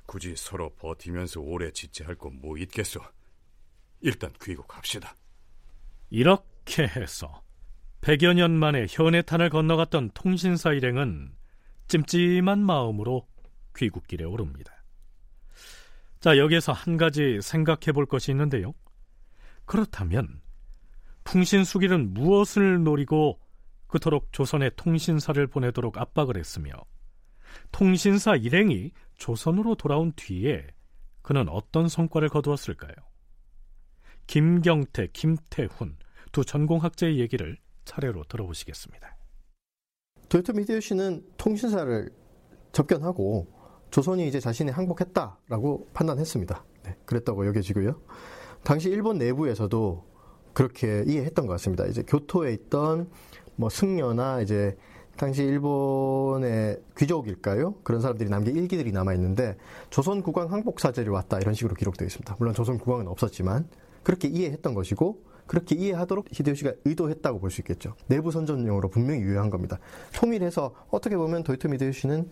[0.07, 3.01] 굳이 서로 버티면서 오래 지체할 거뭐 있겠소?
[4.01, 5.14] 일단 귀국합시다.
[6.09, 7.42] 이렇게 해서
[8.01, 11.35] 100여 년 만에 현해탄을 건너갔던 통신사 일행은
[11.88, 13.29] 찜찜한 마음으로
[13.77, 14.82] 귀국길에 오릅니다.
[16.23, 18.75] 자, 여기에서 한 가지 생각해 볼 것이 있는데요.
[19.65, 20.41] 그렇다면
[21.25, 23.41] 풍신수길은 무엇을 노리고
[23.89, 26.75] 그토록 조선에 통신사를 보내도록 압박을 했으며
[27.73, 30.65] 통신사 일행이 조선으로 돌아온 뒤에
[31.23, 32.95] 그는 어떤 성과를 거두었을까요?
[34.29, 35.97] 김경태, 김태훈
[36.31, 39.17] 두 전공학자의 얘기를 차례로 들어보시겠습니다.
[40.29, 42.11] 도요토미 히데요시는 통신사를
[42.71, 43.62] 접견하고
[43.92, 46.64] 조선이 이제 자신이 항복했다라고 판단했습니다.
[46.85, 48.00] 네, 그랬다고 여겨지고요.
[48.64, 50.05] 당시 일본 내부에서도
[50.55, 51.85] 그렇게 이해했던 것 같습니다.
[51.85, 53.11] 이제 교토에 있던
[53.55, 54.76] 뭐 승려나 이제
[55.18, 57.74] 당시 일본의 귀족일까요?
[57.85, 59.59] 그런 사람들이 남긴 일기들이 남아 있는데
[59.90, 62.37] 조선 국왕 항복 사절이 왔다 이런 식으로 기록되어 있습니다.
[62.38, 63.68] 물론 조선 국왕은 없었지만
[64.02, 67.94] 그렇게 이해했던 것이고 그렇게 이해하도록 히데요시가 의도했다고 볼 수 있겠죠.
[68.07, 69.78] 내부 선전용으로 분명히 유효한 겁니다.
[70.14, 72.31] 통일해서 어떻게 보면 도요토미 히데요시는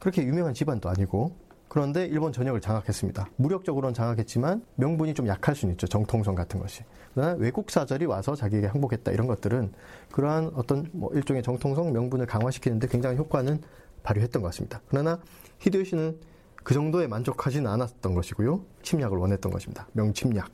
[0.00, 1.36] 그렇게 유명한 집안도 아니고
[1.68, 3.28] 그런데 일본 전역을 장악했습니다.
[3.36, 5.86] 무력적으로는 장악했지만 명분이 좀 약할 수는 있죠.
[5.86, 6.82] 정통성 같은 것이.
[7.14, 9.72] 그러나 외국 사절이 와서 자기에게 항복했다 이런 것들은
[10.10, 13.60] 그러한 어떤 뭐 일종의 정통성 명분을 강화시키는데 굉장히 효과는
[14.02, 14.82] 발휘했던 것 같습니다.
[14.88, 15.20] 그러나
[15.60, 16.18] 히데요시는
[16.64, 18.64] 그 정도에 만족하지는 않았던 것이고요.
[18.82, 19.86] 침략을 원했던 것입니다.
[19.92, 20.50] 명침략.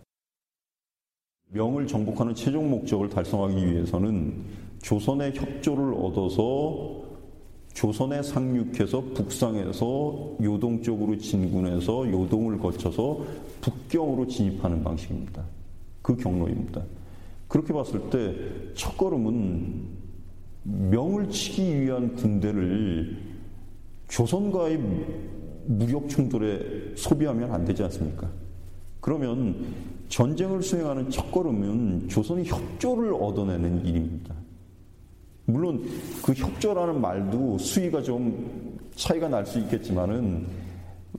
[1.49, 4.45] 명을 정복하는 최종 목적을 달성하기 위해서는
[4.83, 7.06] 조선의 협조를 얻어서
[7.77, 13.23] 조선에 상륙해서 북상해서 요동 쪽으로 진군해서 요동을 거쳐서
[13.61, 15.45] 북경으로 진입하는 방식입니다.
[16.01, 16.83] 그 경로입니다.
[17.47, 18.35] 그렇게 봤을 때
[18.75, 19.89] 첫걸음은
[20.63, 23.19] 명을 치기 위한 군대를
[24.09, 24.81] 조선과의
[25.67, 28.27] 무력 충돌에 소비하면 안 되지 않습니까?
[29.03, 29.67] 그러면
[30.09, 34.46] 전쟁을 수행하는 첫걸음은 조선이 협조를 얻어내는 일입니다.
[35.47, 35.85] 물론
[36.23, 40.47] 그 협조라는 말도 수위가 좀 차이가 날 수 있겠지만은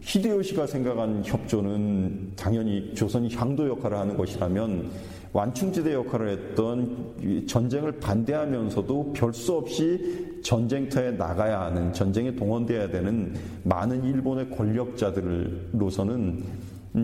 [0.02, 4.92] 히데요시가 생각한 협조는 당연히 조선이 향도 역할을 하는 것이라면
[5.34, 14.52] 완충지대 역할을 했던 전쟁을 반대하면서도 별수 없이 전쟁터에 나가야 하는 전쟁에 동원돼야 되는 많은 일본의
[14.52, 16.44] 권력자들로서는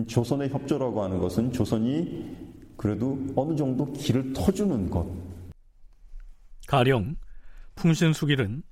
[0.06, 2.24] 조선의 협조라고 하는 것은 조선이
[2.76, 5.06] 그래도 어느 정도 길을 터주는 것.
[6.74, 7.14] 가령
[7.76, 8.64] 풍신수길은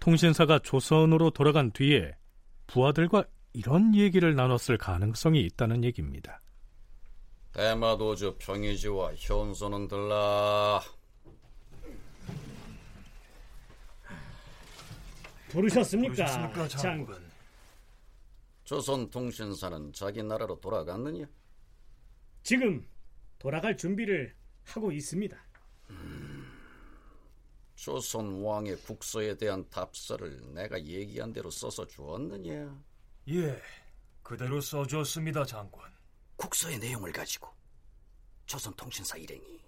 [0.00, 2.16] 통신사가 조선으로 돌아간 뒤에
[2.66, 6.40] 부하들과 이런 얘기를 나눴을 가능성이 있다는 얘기입니다.
[7.52, 10.80] 대마도주 평의지와 현소는 들라.
[15.50, 17.16] 부르셨습니까, 부르셨습니까 장군?
[18.64, 21.26] 조선 통신사는 자기 나라로 돌아갔느냐?
[22.42, 22.82] 지금
[23.38, 24.34] 돌아갈 준비를
[24.64, 25.36] 하고 있습니다.
[25.90, 26.31] 음,
[27.82, 32.80] 조선 왕의 국서에 대한 답서를 내가 얘기한 대로 써서 주었느냐?
[33.30, 33.60] 예,
[34.22, 35.82] 그대로 써주었습니다, 장군.
[36.36, 37.48] 국서의 내용을 가지고
[38.46, 39.60] 조선 통신사 일행이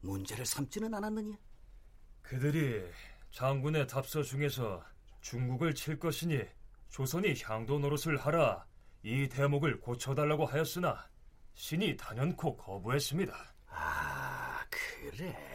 [0.00, 1.36] 문제를 삼지는 않았느냐?
[2.22, 2.82] 그들이
[3.30, 4.82] 장군의 답서 중에서
[5.20, 6.40] 중국을 칠 것이니
[6.88, 8.64] 조선이 향도 노릇을 하라
[9.02, 11.06] 이 대목을 고쳐달라고 하였으나
[11.56, 13.54] 신이 단연코 거부했습니다.
[13.66, 15.51] 아, 그래.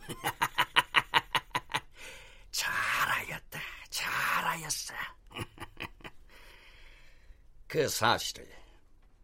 [2.50, 4.94] 잘하였다, 잘하였어.
[7.66, 8.46] 그 사실을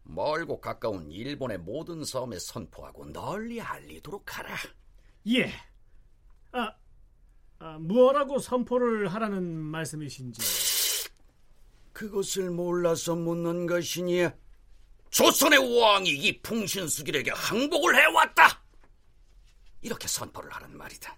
[0.03, 4.57] 멀고 가까운 일본의 모든 섬에 선포하고 널리 알리도록 하라.
[5.29, 5.51] 예.
[6.51, 6.75] 아,
[7.59, 10.41] 아 무엇라고 선포를 하라는 말씀이신지.
[11.93, 14.27] 그것을 몰라서 묻는 것이니
[15.09, 18.42] 조선의 왕이 이 풍신수길에게 항복을 해왔다.
[19.83, 21.15] 이렇게 선포를 하란 말이다.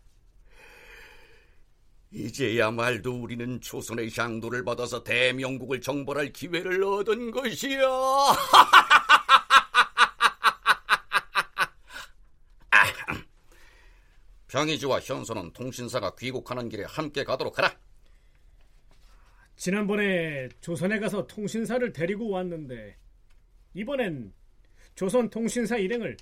[2.12, 7.88] 이제야 말도 우리는 조선의 향도를 받아서 대명국을 정벌할 기회를 얻은 것이야.
[14.48, 17.78] 병이지와 현소는 통신사가 귀국하는 길에 함께 가도록 하라.
[19.58, 22.98] 지난번에 조선에 가서 통신사를 데리고 왔는데
[23.74, 24.34] 이번엔
[24.96, 26.16] 조선 통신사 일행을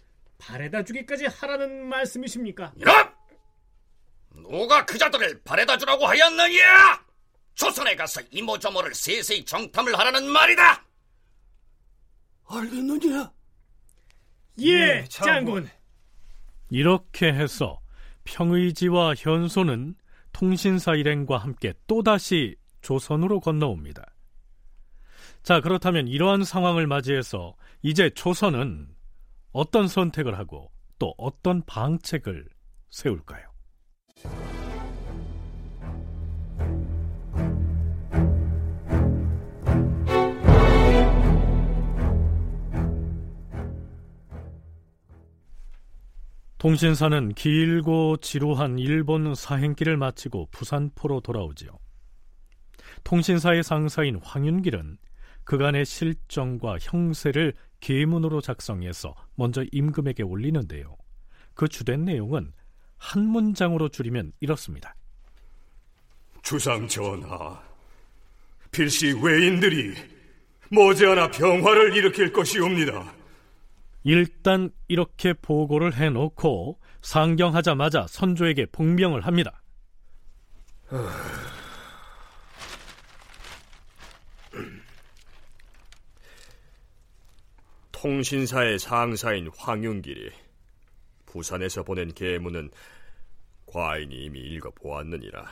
[0.46, 2.74] 발에다 주기까지 하라는 말씀이십니까?
[2.76, 2.94] 이놈!
[4.52, 7.04] 누가 그 자들을 바래다 주라고 하였느냐?
[7.56, 10.84] 조선에 가서 이모저모를 세세히 정탐을 하라는 말이다.
[12.46, 13.32] 알겠느냐?
[14.60, 15.70] 예, 예 장군.
[16.70, 17.80] 이렇게 해서
[18.26, 19.96] 평의지와 현소는
[20.32, 24.04] 통신사 일행과 함께 또다시 조선으로 건너옵니다.
[25.44, 28.93] 자, 그렇다면 이러한 상황을 맞이해서 이제 조선은
[29.54, 32.50] 어떤 선택을 하고 또 어떤 방책을
[32.90, 33.54] 세울까요?
[46.58, 51.78] 통신사는 길고 지루한 일본 사행길을 마치고 부산포로 돌아오지요.
[53.04, 54.98] 통신사의 상사인 황윤길은
[55.44, 60.96] 그간의 실정과 형세를 계문으로 작성해서 먼저 임금에게 올리는데요.
[61.54, 62.54] 그 주된 내용은
[62.98, 64.96] 한 문장으로 줄이면 이렇습니다.
[66.42, 67.62] 주상 전하,
[68.72, 69.96] 필시 외인들이
[70.72, 73.14] 머지않아 병화를 일으킬 것이옵니다.
[74.06, 79.62] 일단 이렇게 보고를 해놓고 상경하자마자 선조에게 복명을 합니다.
[88.04, 90.30] 통신사의 상사인 황윤길이
[91.26, 92.70] 부산에서 보낸 계문은
[93.66, 95.50] 과인이 이미 읽어보았느니라.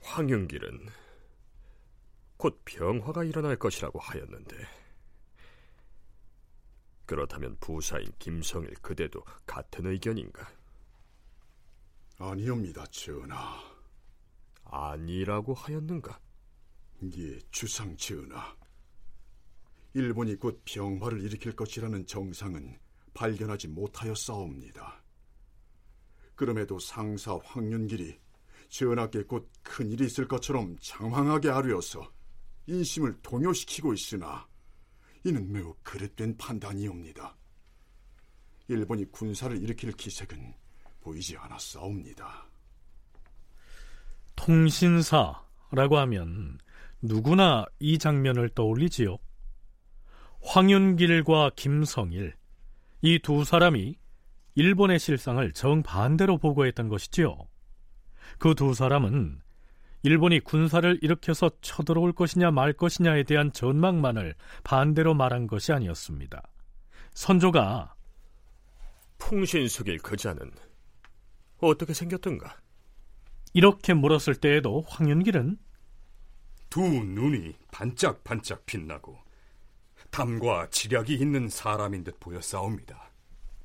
[0.00, 0.88] 황윤길은
[2.36, 4.56] 곧 병화가 일어날 것이라고 하였는데
[7.04, 10.48] 그렇다면 부사인 김성일 그대도 같은 의견인가?
[12.18, 13.60] 아니옵니다, 전하.
[14.66, 16.16] 아니라고 하였는가?
[17.16, 18.55] 예, 주상 전하.
[19.96, 22.78] 일본이 곧 병화를 일으킬 것이라는 정상은
[23.14, 25.02] 발견하지 못하였사옵니다.
[26.34, 28.20] 그럼에도 상사 황윤길이
[28.68, 32.12] 전하께 곧 큰일이 있을 것처럼 장황하게 아뢰어서
[32.66, 34.46] 인심을 동요시키고 있으나
[35.24, 37.34] 이는 매우 그릇된 판단이옵니다.
[38.68, 40.54] 일본이 군사를 일으킬 기색은
[41.00, 42.50] 보이지 않았사옵니다.
[44.34, 46.58] 통신사라고 하면
[47.00, 49.16] 누구나 이 장면을 떠올리지요.
[50.46, 52.34] 황윤길과 김성일
[53.02, 53.96] 이 두 사람이
[54.54, 57.36] 일본의 실상을 정반대로 보고했던 것이지요.
[58.38, 59.40] 그 두 사람은
[60.04, 66.42] 일본이 군사를 일으켜서 쳐들어올 것이냐 말 것이냐에 대한 전망만을 반대로 말한 것이 아니었습니다.
[67.14, 67.94] 선조가
[69.18, 70.52] 풍신수길 그자는
[71.58, 72.56] 어떻게 생겼던가?
[73.52, 75.58] 이렇게 물었을 때에도 황윤길은
[76.70, 79.25] 두 눈이 반짝반짝 빛나고
[80.16, 83.12] 담과 지략이 있는 사람인 듯 보였사옵니다.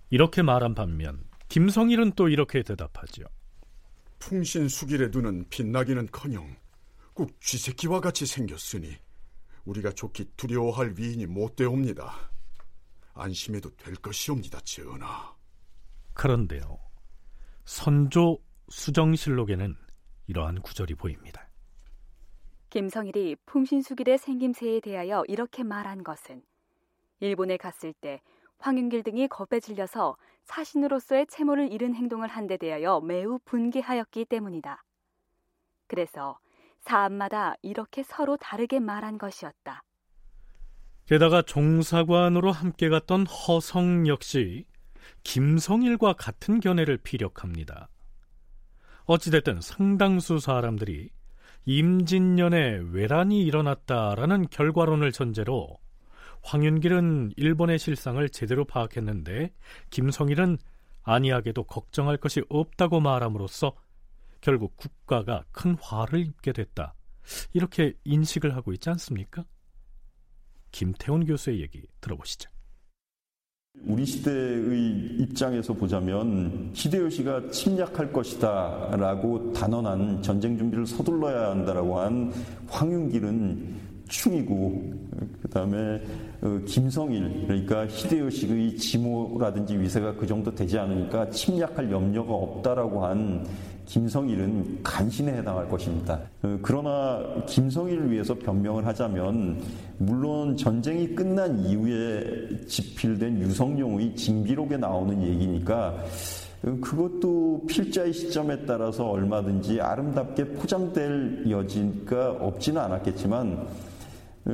[0.09, 3.23] 이렇게 말한 반면 김성일은 또 이렇게 대답하죠.
[4.19, 6.57] 풍신수길의 눈은 빛나기는커녕
[7.13, 8.97] 꼭 쥐새끼와 같이 생겼으니
[9.63, 12.13] 우리가 좋게 두려워할 위인이 못되옵니다.
[13.13, 15.33] 안심해도 될 것이옵니다, 전하.
[16.13, 16.77] 그런데요.
[17.63, 18.37] 선조
[18.67, 19.73] 수정실록에는
[20.27, 21.47] 이러한 구절이 보입니다.
[22.71, 26.41] 김성일이 풍신수길의 생김새에 대하여 이렇게 말한 것은
[27.19, 28.21] 일본에 갔을 때
[28.59, 34.83] 황윤길 등이 겁에 질려서 사신으로서의 채모를 잃은 행동을 한 데 대하여 매우 분개하였기 때문이다.
[35.87, 36.39] 그래서
[36.79, 39.83] 사암마다 이렇게 서로 다르게 말한 것이었다.
[41.05, 44.65] 게다가 종사관으로 함께 갔던 허성 역시
[45.23, 47.89] 김성일과 같은 견해를 피력합니다.
[49.05, 51.09] 어찌됐든 상당수 사람들이
[51.65, 55.77] 임진년에 외란이 일어났다라는 결과론을 전제로
[56.43, 59.53] 황윤길은 일본의 실상을 제대로 파악했는데
[59.89, 60.57] 김성일은
[61.03, 63.73] 아니하게도 걱정할 것이 없다고 말함으로써
[64.39, 66.95] 결국 국가가 큰 화를 입게 됐다.
[67.53, 69.45] 이렇게 인식을 하고 있지 않습니까?
[70.71, 72.50] 김태훈 교수의 얘기 들어보시죠.
[73.87, 82.33] 우리 시대의 입장에서 보자면 히데요시가 침략할 것이다 라고 단언한 전쟁 준비를 서둘러야 한다라고 한
[82.67, 84.93] 황윤길은 충이고
[85.41, 86.03] 그다음에
[86.41, 93.45] 어, 김성일 그러니까 히데요시의 지모라든지 위세가 그 정도 되지 않으니까 침략할 염려가 없다라고 한
[93.91, 96.17] 김성일은 간신에 해당할 것입니다.
[96.43, 99.61] 어, 그러나 김성일을 위해서 변명을 하자면
[99.97, 105.97] 물론 전쟁이 끝난 이후에 집필된 유성룡의 징비록에 나오는 얘기니까
[106.63, 113.67] 어, 그것도 필자의 시점에 따라서 얼마든지 아름답게 포장될 여지가 없지는 않았겠지만
[114.45, 114.51] 어,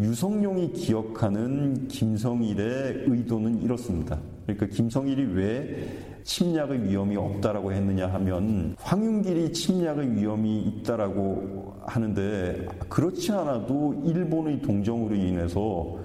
[0.00, 4.18] 유성룡이 기억하는 김성일의 의도는 이렇습니다.
[4.46, 14.02] 그러니까 김성일이 왜 침략의 위험이 없다라고 했느냐 하면 황윤길이 침략의 위험이 있다라고 하는데 그렇지 않아도
[14.04, 15.98] 일본의 동정으로 인해서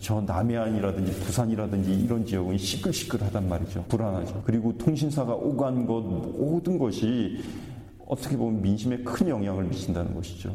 [0.00, 3.84] 저 남해안이라든지 부산이라든지 이런 지역은 시끌시끌하단 말이죠.
[3.88, 4.42] 불안하죠.
[4.44, 7.42] 그리고 통신사가 오간 것 모든 것이
[8.06, 10.54] 어떻게 보면 민심에 큰 영향을 미친다는 것이죠.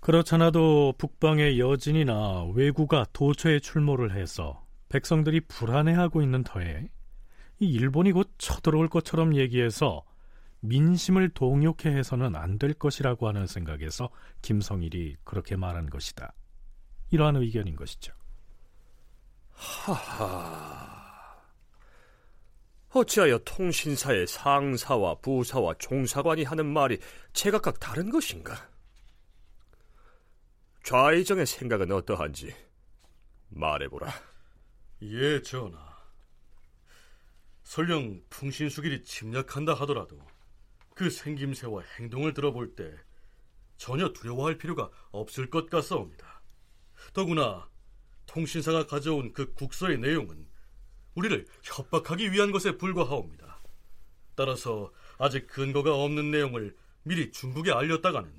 [0.00, 6.97] 그렇잖아도 북방의 여진이나 왜구가 도처에 출몰을 해서 백성들이 불안해하고 있는 터에 이
[7.66, 10.04] 일본이 곧 쳐들어올 것처럼 얘기해서
[10.60, 14.10] 민심을 동요케 해서는 안 될 것이라고 하는 생각에서
[14.42, 16.32] 김성일이 그렇게 말한 것이다.
[17.10, 18.12] 이러한 의견인 것이죠.
[19.52, 20.98] 하하.
[22.90, 26.98] 어찌하여 통신사의 상사와 부사와 종사관이 하는 말이
[27.32, 28.68] 제각각 다른 것인가?
[30.84, 32.54] 좌의정의 생각은 어떠한지
[33.50, 34.10] 말해보라.
[35.02, 35.87] 예, 전하.
[37.68, 40.18] 설령 풍신수길이 침략한다 하더라도
[40.94, 42.90] 그 생김새와 행동을 들어볼 때
[43.76, 46.40] 전혀 두려워할 필요가 없을 것 같사옵니다.
[47.12, 47.68] 더구나
[48.24, 50.46] 통신사가 가져온 그 국서의 내용은
[51.14, 53.60] 우리를 협박하기 위한 것에 불과하옵니다.
[54.34, 58.32] 따라서 아직 근거가 없는 내용을 미리 중국에 알렸다가는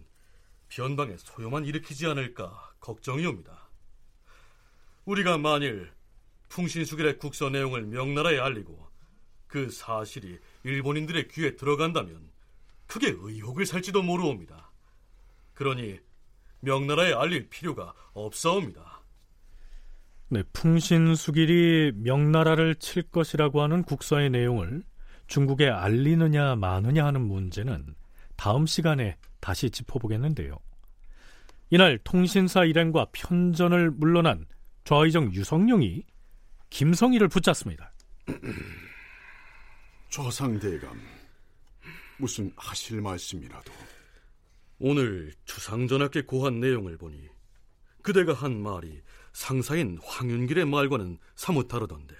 [0.69, 3.69] 변방에 소요만 일으키지 않을까 걱정이옵니다.
[5.05, 5.91] 우리가 만일
[6.49, 8.88] 풍신수길의 국서 내용을 명나라에 알리고
[9.49, 12.29] 그 사실이 일본인들의 귀에 들어간다면
[12.85, 14.71] 크게 의혹을 살지도 모르옵니다.
[15.53, 15.99] 그러니
[16.61, 19.01] 명나라에 알릴 필요가 없사옵니다.
[20.29, 24.83] 네, 풍신수길이 명나라를 칠 것이라고 하는 국서의 내용을
[25.27, 27.95] 중국에 알리느냐 마느냐 하는 문제는
[28.35, 30.57] 다음 시간에 다시 짚어보겠는데요.
[31.71, 34.45] 이날 통신사 일행과 편전을 물러난
[34.83, 36.03] 좌의정 유성룡이
[36.69, 37.91] 김성희를 붙잡습니다.
[40.09, 40.99] 조상대감,
[42.17, 43.71] 무슨 하실 말씀이라도.
[44.79, 47.29] 오늘 주상전하께 고한 내용을 보니
[48.01, 49.01] 그대가 한 말이
[49.33, 52.15] 상사인 황윤길의 말과는 사뭇 다르던데.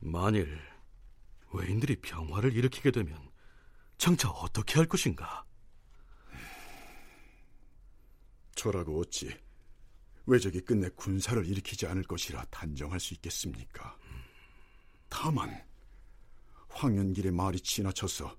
[0.00, 0.58] 만일
[1.52, 3.30] 외인들이 병화를 일으키게 되면
[3.98, 5.44] 장차 어떻게 할 것인가?
[8.54, 9.36] 저라고 어찌
[10.24, 13.97] 왜적이 끝내 군사를 일으키지 않을 것이라 단정할 수 있겠습니까?
[15.08, 15.62] 다만
[16.68, 18.36] 황연길의 말이 지나쳐서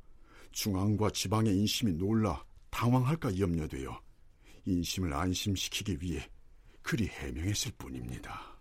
[0.52, 4.00] 중앙과 지방의 인심이 놀라 당황할까 염려되어
[4.66, 6.30] 인심을 안심시키기 위해
[6.82, 8.58] 그리 해명했을 뿐입니다.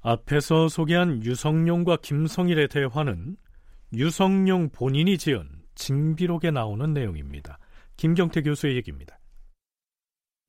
[0.00, 3.36] 앞에서 소개한 유성룡과 김성일의 대화는
[3.92, 7.58] 유성룡 본인이 지은 징비록에 나오는 내용입니다.
[7.96, 9.18] 김경태 교수의 얘기입니다.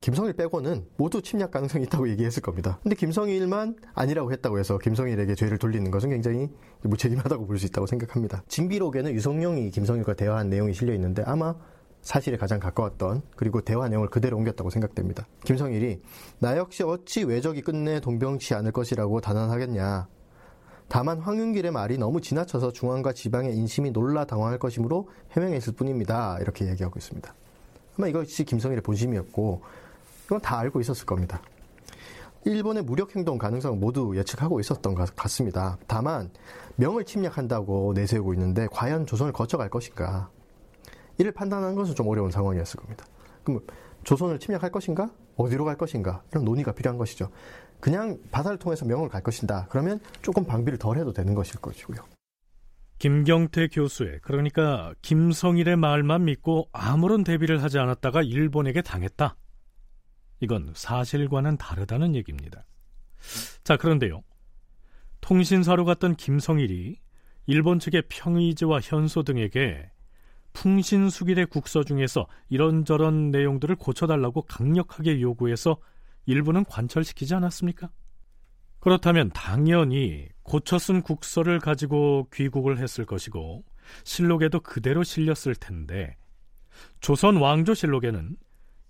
[0.04, 2.78] 김성일 빼고는 모두 침략 가능성이 있다고 얘기했을 겁니다.
[2.82, 6.50] 근데 김성일만 아니라고 했다고 해서 김성일에게 죄를 돌리는 것은 굉장히
[6.82, 8.42] 무책임하다고 볼 수 있다고 생각합니다.
[8.48, 11.54] 징비록에는 유성룡이 김성일과 대화한 내용이 실려 있는데 아마
[12.02, 15.26] 사실에 가장 가까웠던 그리고 대화 내용을 그대로 옮겼다고 생각됩니다.
[15.44, 16.02] 김성일이
[16.38, 20.08] 나 역시 어찌 외적이 끝내 동병치 않을 것이라고 단언하겠냐.
[20.88, 26.36] 다만 황윤길의 말이 너무 지나쳐서 중앙과 지방의 인심이 놀라 당황할 것이므로 해명했을 뿐입니다.
[26.42, 27.34] 이렇게 얘기하고 있습니다.
[27.96, 29.83] 아마 이것이 김성일의 본심이었고
[30.24, 31.40] 이건 다 알고 있었을 겁니다.
[32.46, 35.78] 일본의 무력 행동 가능성을 모두 예측하고 있었던 것 같습니다.
[35.86, 36.30] 다만
[36.76, 40.30] 명을 침략한다고 내세우고 있는데 과연 조선을 거쳐갈 것인가?
[41.16, 43.06] 이를 판단하는 것은 좀 어려운 상황이었을 겁니다.
[43.44, 43.60] 그럼
[44.02, 45.10] 조선을 침략할 것인가?
[45.36, 46.22] 어디로 갈 것인가?
[46.32, 47.30] 이런 논의가 필요한 것이죠.
[47.80, 49.66] 그냥 바다를 통해서 명을 갈 것인다.
[49.70, 51.98] 그러면 조금 방비를 덜 해도 되는 것일 것이고요.
[52.98, 59.36] 김경태 교수의 그러니까 김성일의 말만 믿고 아무런 대비를 하지 않았다가 일본에게 당했다.
[60.44, 62.64] 이건 사실과는 다르다는 얘기입니다.
[63.64, 64.22] 자, 그런데요.
[65.20, 66.98] 통신사로 갔던 김성일이
[67.46, 69.90] 일본 측의 평의지와 현소 등에게
[70.52, 75.78] 풍신수길의 국서 중에서 이런저런 내용들을 고쳐달라고 강력하게 요구해서
[76.26, 77.90] 일부는 관철시키지 않았습니까?
[78.80, 83.64] 그렇다면 당연히 고쳐 쓴 국서를 가지고 귀국을 했을 것이고
[84.04, 86.16] 실록에도 그대로 실렸을 텐데
[87.00, 88.36] 조선 왕조실록에는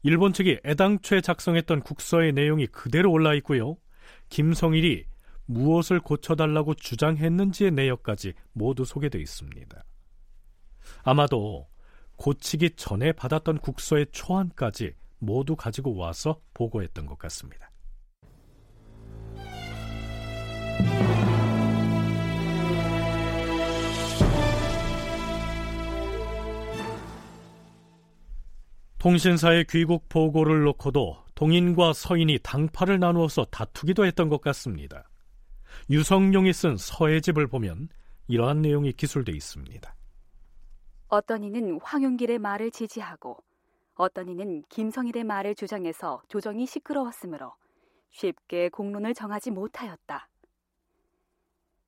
[0.06, 3.78] 일본 측이 애당초에 작성했던 국서의 내용이 그대로 올라 있고요.
[4.28, 5.06] 김성일이
[5.46, 9.82] 무엇을 고쳐달라고 주장했는지의 내역까지 모두 소개되어 있습니다.
[11.04, 11.66] 아마도
[12.16, 17.70] 고치기 전에 받았던 국서의 초안까지 모두 가지고 와서 보고했던 것 같습니다.
[29.04, 35.10] 통신사의 귀국 보고를 놓고도 동인과 서인이 당파를 나누어서 다투기도 했던 것 같습니다.
[35.90, 37.90] 유성룡이 쓴 서해집을 보면
[38.28, 39.94] 이러한 내용이 기술돼 있습니다.
[41.08, 43.36] 어떤 이는 황윤길의 말을 지지하고
[43.94, 47.52] 어떤 이는 김성일의 말을 주장해서 조정이 시끄러웠으므로
[48.10, 50.30] 쉽게 공론을 정하지 못하였다.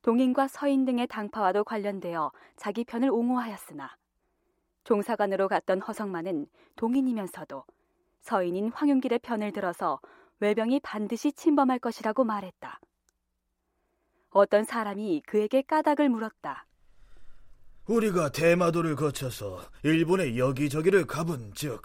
[0.02, 3.96] 동인과 서인 등의 당파와도 관련되어 자기 편을 옹호하였으나
[4.86, 7.64] 종사관으로 갔던 허성만은 동인이면서도
[8.20, 10.00] 서인인 황윤길의 편을 들어서
[10.38, 12.80] 외병이 반드시 침범할 것이라고 말했다.
[14.30, 16.66] 어떤 사람이 그에게 까닭을 물었다.
[17.86, 21.82] 우리가 대마도를 거쳐서 일본의 여기저기를 가본 즉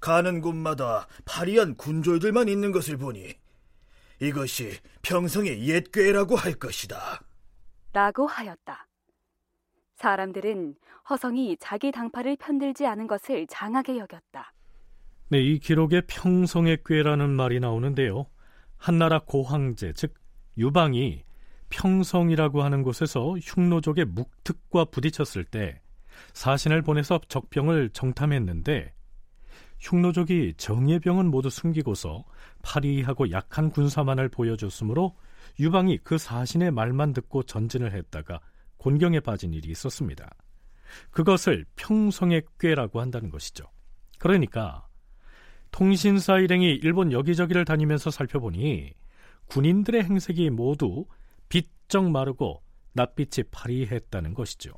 [0.00, 3.34] 가는 곳마다 파리한 군졸들만 있는 것을 보니
[4.20, 7.22] 이것이 평성의 옛괴라고 할 것이다.
[7.92, 8.86] 라고 하였다.
[10.04, 10.74] 사람들은
[11.08, 14.52] 허성이 자기 당파를 편들지 않은 것을 장하게 여겼다.
[15.30, 18.26] 네, 이 기록에 평성의 꾀라는 말이 나오는데요.
[18.76, 20.12] 한나라 고황제, 즉
[20.58, 21.24] 유방이
[21.70, 25.80] 평성이라고 하는 곳에서 흉노족의 묵특과 부딪혔을 때
[26.34, 28.92] 사신을 보내서 적병을 정탐했는데
[29.80, 32.24] 흉노족이 정예병은 모두 숨기고서
[32.62, 35.16] 파리하고 약한 군사만을 보여줬으므로
[35.58, 38.40] 유방이 그 사신의 말만 듣고 전진을 했다가
[38.84, 40.28] 곤경에 빠진 일이 있었습니다.
[41.10, 43.64] 그것을 평성의 꾀라고 한다는 것이죠.
[44.18, 44.86] 그러니까
[45.70, 48.92] 통신사 일행이 일본 여기저기를 다니면서 살펴보니
[49.46, 51.06] 군인들의 행색이 모두
[51.48, 52.62] 비쩍 마르고
[52.92, 54.74] 낯빛이 파리했다는 것이죠.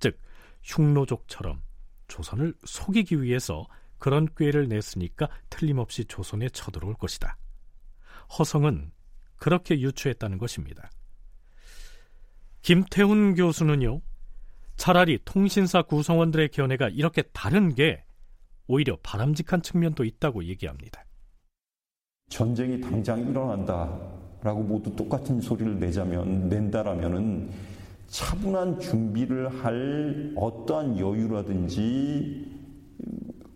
[0.00, 0.18] 즉
[0.64, 1.62] 흉노족처럼
[2.08, 3.64] 조선을 속이기 위해서
[3.98, 7.36] 그런 꾀를 냈으니까 틀림없이 조선에 쳐들어올 것이다.
[8.36, 8.90] 허성은
[9.36, 10.90] 그렇게 유추했다는 것입니다.
[12.62, 14.00] 김태훈 교수는요,
[14.76, 18.04] 차라리 통신사 구성원들의 견해가 이렇게 다른 게
[18.66, 21.04] 오히려 바람직한 측면도 있다고 얘기합니다.
[22.28, 27.50] 전쟁이 당장 일어난다라고 모두 똑같은 소리를 내자면 낸다라면은
[28.08, 32.46] 차분한 준비를 할 어떠한 여유라든지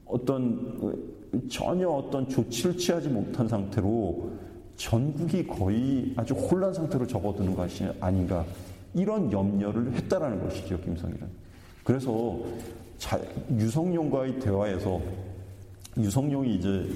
[0.04, 1.08] 어떤
[1.48, 4.32] 전혀 어떤 조치를 취하지 못한 상태로
[4.76, 8.44] 전국이 거의 아주 혼란 상태로 접어드는 것이 아닌가
[8.94, 11.28] 이런 염려를 했다라는 것이죠 김성일은.
[11.82, 12.40] 그래서
[12.98, 13.20] 자,
[13.56, 15.00] 유성룡과의 대화에서
[15.98, 16.88] 유성룡이 이제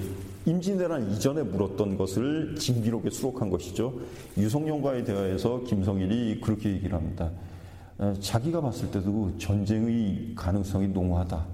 [0.45, 3.93] 임진왜란 이전에 물었던 것을 징비록에 수록한 것이죠.
[4.37, 7.29] 유성룡과의 대화에서 김성일이 그렇게 얘기를 합니다.
[8.19, 11.45] 자기가 봤을 때도 전쟁의 가능성이 농후하다.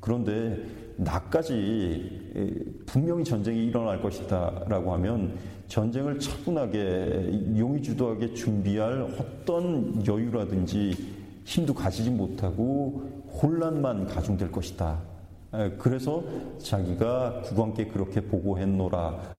[0.00, 0.58] 그런데
[1.00, 10.94] 나까지 분명히 전쟁이 일어날 것이다라고 하면 전쟁을 차분하게 용의 주도하게 준비할 어떤 여유라든지
[11.44, 15.00] 힘도 가지지 못하고 혼란만 가중될 것이다.
[15.78, 16.22] 그래서
[16.58, 19.34] 자기가 국왕께 그렇게 보고했노라.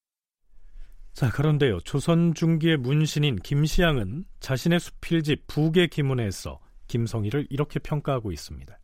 [1.14, 1.80] 자, 그런데요.
[1.82, 8.78] 조선 중기의 문신인 김시양은 자신의 수필지 북의 기문에서 김성일을 이렇게 평가하고 있습니다.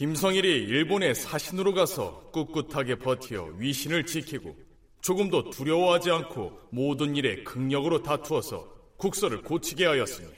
[0.00, 4.56] 김성일이 일본에 사신으로 가서 꿋꿋하게 버티어 위신을 지키고
[5.02, 10.28] 조금도 두려워하지 않고 모든 일에 극력으로 다투어서 국서를 고치게 하였으니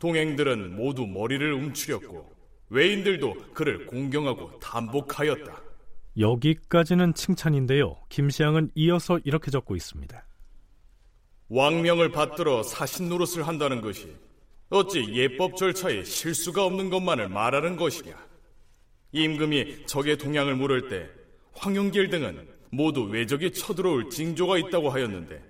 [0.00, 2.28] 동행들은 모두 머리를 움츠렸고
[2.70, 5.62] 외인들도 그를 공경하고 담복하였다.
[6.18, 7.96] 여기까지는 칭찬인데요.
[8.08, 10.26] 김시양은 이어서 이렇게 적고 있습니다.
[11.50, 14.12] 왕명을 받들어 사신 노릇을 한다는 것이
[14.70, 18.26] 어찌 예법 절차에 실수가 없는 것만을 말하는 것이냐.
[19.24, 21.08] 임금이 적의 동향을 물을 때
[21.54, 25.42] 황영길 등은 모두 외적이 쳐들어올 징조가 있다고 하였는데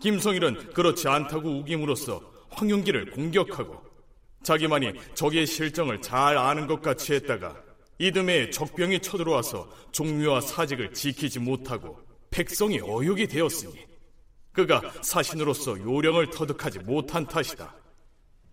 [0.00, 3.82] 김성일은 그렇지 않다고 우김으로써 황영길을 공격하고
[4.42, 7.62] 자기만이 적의 실정을 잘 아는 것 같이 했다가
[7.98, 11.98] 이듬해 적병이 쳐들어와서 종묘와 사직을 지키지 못하고
[12.30, 13.86] 백성이 어육이 되었으니
[14.52, 17.74] 그가 사신으로서 요령을 터득하지 못한 탓이다.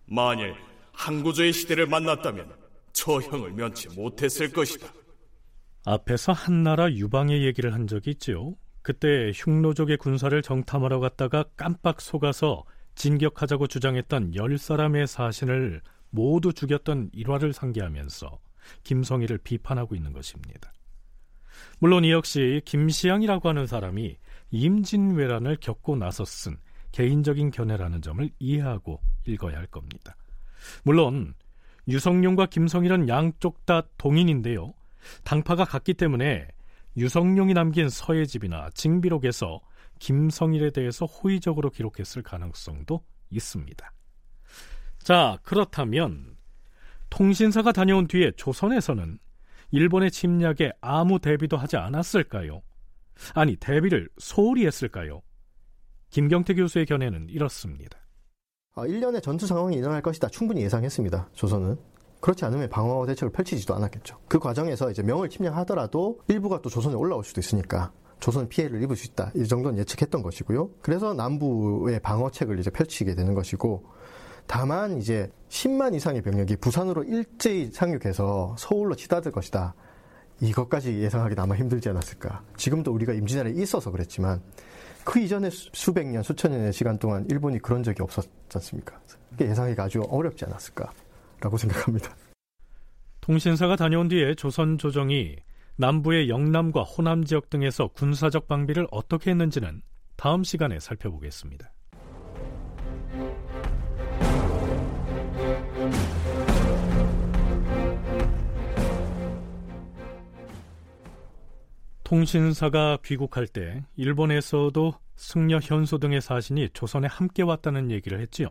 [0.06, 0.56] 만일
[0.94, 2.61] 항구조의 시대를 만났다면
[2.94, 4.92] 처형을 면치 못했을 것이다.
[5.86, 8.56] 앞에서 한나라 유방의 얘기를 한 적이 있죠.
[8.82, 12.64] 그때 흉노족의 군사를 정탐하러 갔다가 깜빡 속아서
[12.96, 18.40] 진격하자고 주장했던 열 사람의 사신을 모두 죽였던 일화를 상기하면서
[18.84, 20.72] 김성희를 비판하고 있는 것입니다.
[21.80, 24.18] 물론 이 역시 김시양이라고 하는 사람이
[24.52, 26.58] 임진왜란을 겪고 나서 쓴
[26.92, 30.16] 개인적인 견해라는 점을 이해하고 읽어야 할 겁니다.
[30.84, 31.34] 물론
[31.88, 34.74] 유성룡과 김성일은 양쪽 다 동인인데요.
[35.24, 36.48] 당파가 같기 때문에
[36.98, 39.62] 유성룡이 남긴 서예집이나 징비록에서
[40.00, 43.94] 김성일에 대해서 호의적으로 기록했을 가능성도 있습니다.
[45.00, 46.38] 자, 그렇다면
[47.10, 49.20] 통신사가 다녀온 뒤에 조선에서는
[49.72, 52.62] 일본의 침략에 아무 대비도 하지 않았을까요?
[53.34, 55.22] 아니, 대비를 소홀히 했을까요?
[56.10, 58.01] 김경태 교수의 견해는 이렇습니다.
[58.74, 60.30] 아, 1년의 전투 상황이 일어날 것이다.
[60.30, 61.30] 충분히 예상했습니다.
[61.34, 61.78] 조선은.
[62.22, 64.18] 그렇지 않으면 방어 대책을 펼치지도 않았겠죠.
[64.30, 69.08] 그 과정에서 이제 명을 침략하더라도 일부가 또 조선에 올라올 수도 있으니까 조선 피해를 입을 수
[69.08, 69.32] 있다.
[69.36, 70.70] 이 정도는 예측했던 것이고요.
[70.82, 73.84] 그래서 남부의 방어책을 이제 펼치게 되는 것이고
[74.48, 79.74] 다만 이제 10만 이상의 병력이 부산으로 일제히 상륙해서 서울로 치닫을 것이다.
[80.40, 82.44] 이것까지 예상하기 아마 힘들지 않았을까.
[82.56, 84.42] 지금도 우리가 임진왜란에 있어서 그랬지만
[85.04, 89.00] 그 이전에 수 백 년, 수천 년의 시간 동안 일본이 그런 적이 없었지 않습니까?
[89.40, 92.16] 예상하기가 아주 어렵지 않았을까라고 생각합니다.
[93.22, 95.36] 통신사가 다녀온 뒤에 조선 조정이
[95.78, 99.82] 남부의 영남과 호남 지역 등에서 군사적 방비를 어떻게 했는지는
[100.18, 101.72] 다음 시간에 살펴보겠습니다.
[112.12, 118.50] 통신사가 귀국할 때 일본에서도 승려 현소 등의 사신이 조선에 함께 왔다는 얘기를 했지요.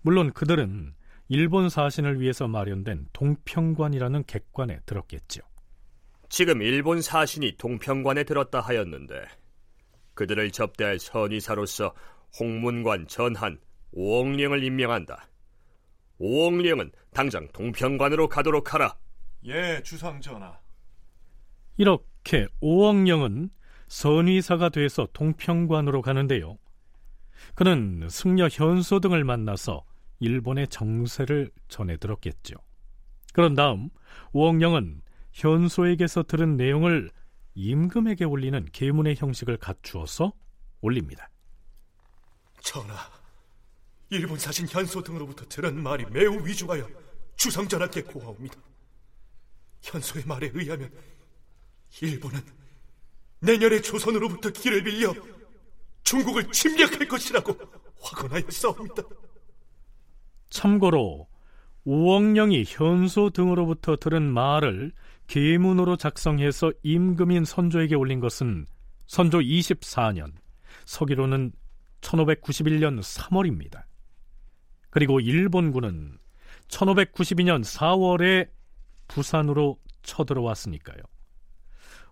[0.00, 0.94] 물론 그들은
[1.28, 5.44] 일본 사신을 위해서 마련된 동평관이라는 객관에 들었겠지요.
[6.30, 9.26] 지금 일본 사신이 동평관에 들었다 하였는데
[10.14, 11.94] 그들을 접대할 선의사로서
[12.40, 13.60] 홍문관 전한
[13.92, 15.28] 오억령을 임명한다.
[16.16, 18.96] 오억령은 당장 동평관으로 가도록 하라.
[19.44, 20.58] 예, 주상 전하.
[21.76, 23.50] 이렇게 이렇게 오억령은
[23.88, 26.58] 선의사가 돼서 동평관으로 가는데요.
[27.54, 29.84] 그는 승려 현소 등을 만나서
[30.20, 32.54] 일본의 정세를 전해 들었겠죠.
[33.34, 33.90] 그런 다음
[34.32, 35.02] 오억령은
[35.32, 37.10] 현소에게서 들은 내용을
[37.54, 40.32] 임금에게 올리는 계문의 형식을 갖추어서
[40.80, 41.28] 올립니다.
[42.62, 42.94] 전하,
[44.08, 46.88] 일본 사신 현소 등으로부터 들은 말이 매우 위중하여
[47.36, 48.56] 주상전하께 고하옵니다.
[49.82, 50.90] 현소의 말에 의하면
[52.02, 52.40] 일본은
[53.40, 55.14] 내년에 조선으로부터 길을 빌려
[56.02, 57.56] 중국을 침략할 것이라고
[58.00, 59.02] 확언하였사옵니다.
[60.50, 61.28] 참고로
[61.84, 64.92] 우억령이 현소 등으로부터 들은 말을
[65.26, 68.66] 계문으로 작성해서 임금인 선조에게 올린 것은
[69.06, 70.32] 선조 24년,
[70.86, 71.52] 서기로는
[72.00, 73.82] 1591년 3월입니다.
[74.90, 76.18] 그리고 일본군은
[76.68, 78.48] 1592년 4월에
[79.08, 81.02] 부산으로 쳐들어왔으니까요.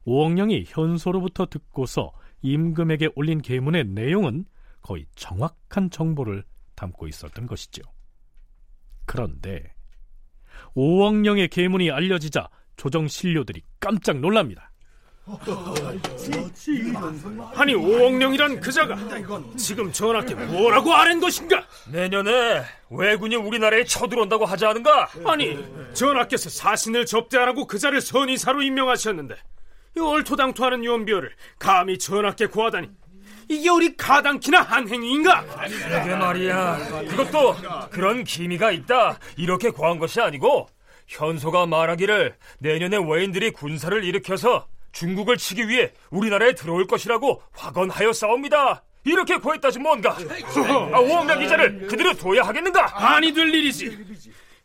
[0.04, 4.44] 오억령이 현소로부터 듣고서 임금에게 올린 계문의 내용은
[4.80, 6.44] 거의 정확한 정보를
[6.74, 7.82] 담고 있었던 것이죠.
[9.06, 9.74] 그런데
[10.74, 14.72] 오억령의 계문이 알려지자 조정 신료들이 깜짝 놀랍니다.
[17.54, 18.96] 아니 오억령이란 그자가
[19.56, 21.64] 지금 전하께 뭐라고 아랜 것인가?
[21.92, 25.10] 내년에 왜군이 우리나라에 쳐들어온다고 하지 않은가?
[25.24, 25.56] 아니
[25.94, 29.38] 전하께서 사신을 접대하라고 그자를 선의사로 임명하셨는데 이
[30.00, 32.88] 얼토당토하는 연비어를 감히 전하께 구하다니
[33.48, 35.44] 이게 우리 가당키나 한 행위인가?
[35.44, 36.78] 그게 말이야
[37.08, 37.56] 그것도
[37.90, 40.68] 그런 기미가 있다 이렇게 구한 것이 아니고
[41.08, 48.84] 현소가 말하기를 내년에 외인들이 군사를 일으켜서 중국을 치기 위해 우리나라에 들어올 것이라고 확언하여 싸웁니다.
[49.04, 50.16] 이렇게 구했다지 뭔가.
[50.92, 53.14] 아, 오억명 기자를 그대로 둬야 하겠는가?
[53.14, 53.98] 아니 될 일이지.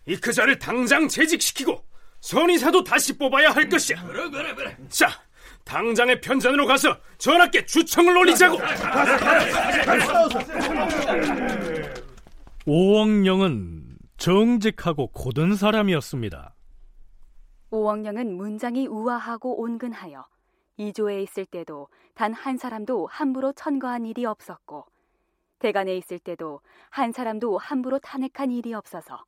[0.06, 1.84] 이 그자를 당장 재직시키고
[2.22, 4.04] 선의사도 다시 뽑아야 할 것이야.
[4.06, 4.78] 그래 그래 그래.
[4.90, 5.10] 자,
[5.64, 8.58] 당장의 편전으로 가서 전하께 주청을 올리자고.
[12.66, 16.54] 오억령은 정직하고 고든 사람이었습니다.
[17.70, 20.26] 오억령은 문장이 우아하고 온근하여
[20.78, 24.86] 이조에 있을 때도 단 한 사람도 함부로 천거한 일이 없었고
[25.60, 29.24] 대관에 있을 때도 한 사람도 함부로 탄핵한 일이 없어서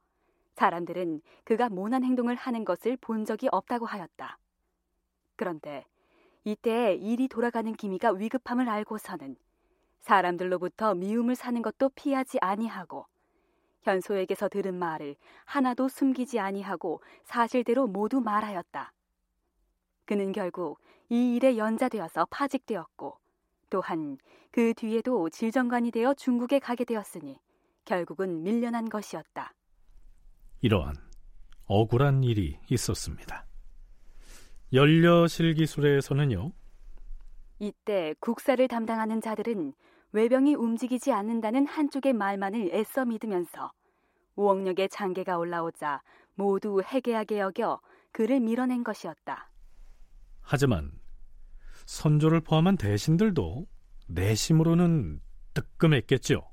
[0.60, 4.38] 사람들은 그가 모난 행동을 하는 것을 본 적이 없다고 하였다.
[5.38, 5.86] 그런데
[6.44, 9.38] 이때에 일이 돌아가는 기미가 위급함을 알고서는
[10.02, 13.06] 사람들로부터 미움을 사는 것도 피하지 아니하고
[13.84, 18.92] 현소에게서 들은 말을 하나도 숨기지 아니하고 사실대로 모두 말하였다.
[20.04, 23.18] 그는 결국 이 일에 연자되어서 파직되었고
[23.70, 24.18] 또한
[24.52, 27.40] 그 뒤에도 질정관이 되어 중국에 가게 되었으니
[27.86, 29.54] 결국은 밀려난 것이었다.
[30.62, 30.96] 이러한
[31.66, 33.46] 억울한 일이 있었습니다.
[34.74, 36.52] 연려실기술에서는요.
[37.60, 39.74] 이때 국사를 담당하는 자들은
[40.12, 43.72] 외병이 움직이지 않는다는 한쪽의 말만을 애써 믿으면서
[44.36, 46.02] 우억력의 장계가 올라오자
[46.36, 47.82] 모두 해괴하게 여겨
[48.12, 49.52] 그를 밀어낸 것이었다.
[50.42, 50.92] 하지만
[51.86, 53.68] 선조를 포함한 대신들도
[54.08, 55.22] 내심으로는
[55.54, 56.49] 뜨끔했겠지요.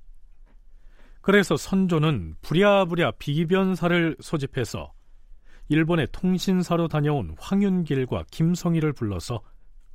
[1.26, 4.94] 그래서 선조는 부랴부랴 비변사를 소집해서
[5.68, 9.42] 일본의 통신사로 다녀온 황윤길과 김성희를 불러서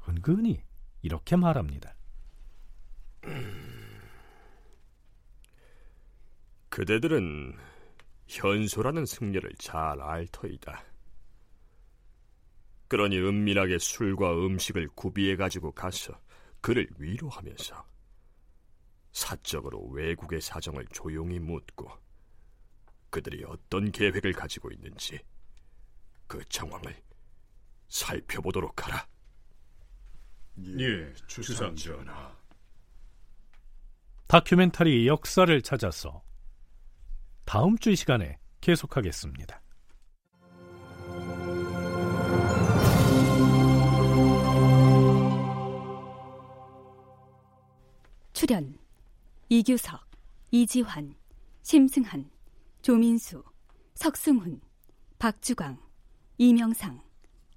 [0.10, 0.62] 은근히
[1.02, 1.96] 이렇게 말합니다.
[6.68, 7.54] 그대들은
[8.28, 10.84] 현소라는 승려를 잘 알 터이다.
[12.90, 16.12] 그러니 은밀하게 술과 음식을 구비해 가지고 가서
[16.60, 17.86] 그를 위로하면서
[19.12, 21.90] 사적으로 외국의 사정을 조용히 묻고
[23.10, 25.20] 그들이 어떤 계획을 가지고 있는지
[26.28, 26.96] 그 정황을
[27.90, 29.06] 살펴보도록 하라.
[30.80, 32.36] 예, 주상 전하.
[34.28, 36.24] 다큐멘터리 역사를 찾아서
[37.44, 39.62] 다음 주 이 시간에 계속하겠습니다.
[48.34, 48.81] 출연
[49.54, 50.00] 이규석,
[50.52, 51.14] 이지환,
[51.62, 52.32] 심승한,
[52.82, 53.44] 조민수,
[53.96, 54.62] 석승훈,
[55.20, 55.78] 박주광,
[56.38, 57.04] 이명상,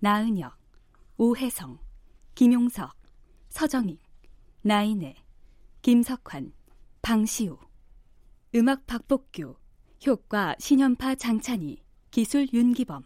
[0.01, 0.59] 나은혁,
[1.19, 1.79] 오혜성,
[2.35, 2.97] 김용석,
[3.49, 4.03] 서정익,
[4.63, 5.15] 나인애,
[5.83, 6.53] 김석환,
[7.01, 7.57] 방시우
[8.57, 9.55] 음악 박복규
[10.05, 11.81] 효과 신연파 장찬희
[12.11, 13.05] 기술 윤기범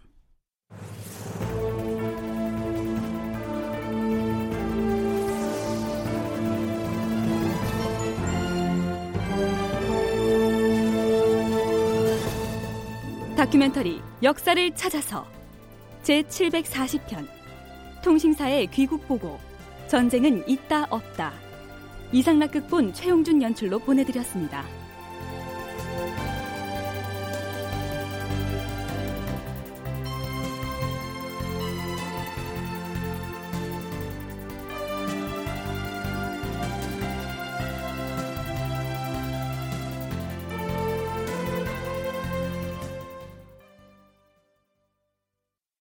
[13.38, 15.24] 다큐멘터리 역사를 찾아서
[16.02, 17.24] 제740편
[18.02, 19.38] 통신사의 귀국 보고
[19.86, 21.32] 전쟁은 있다 없다
[22.10, 24.64] 이상락 극본 최용준 연출로 보내드렸습니다.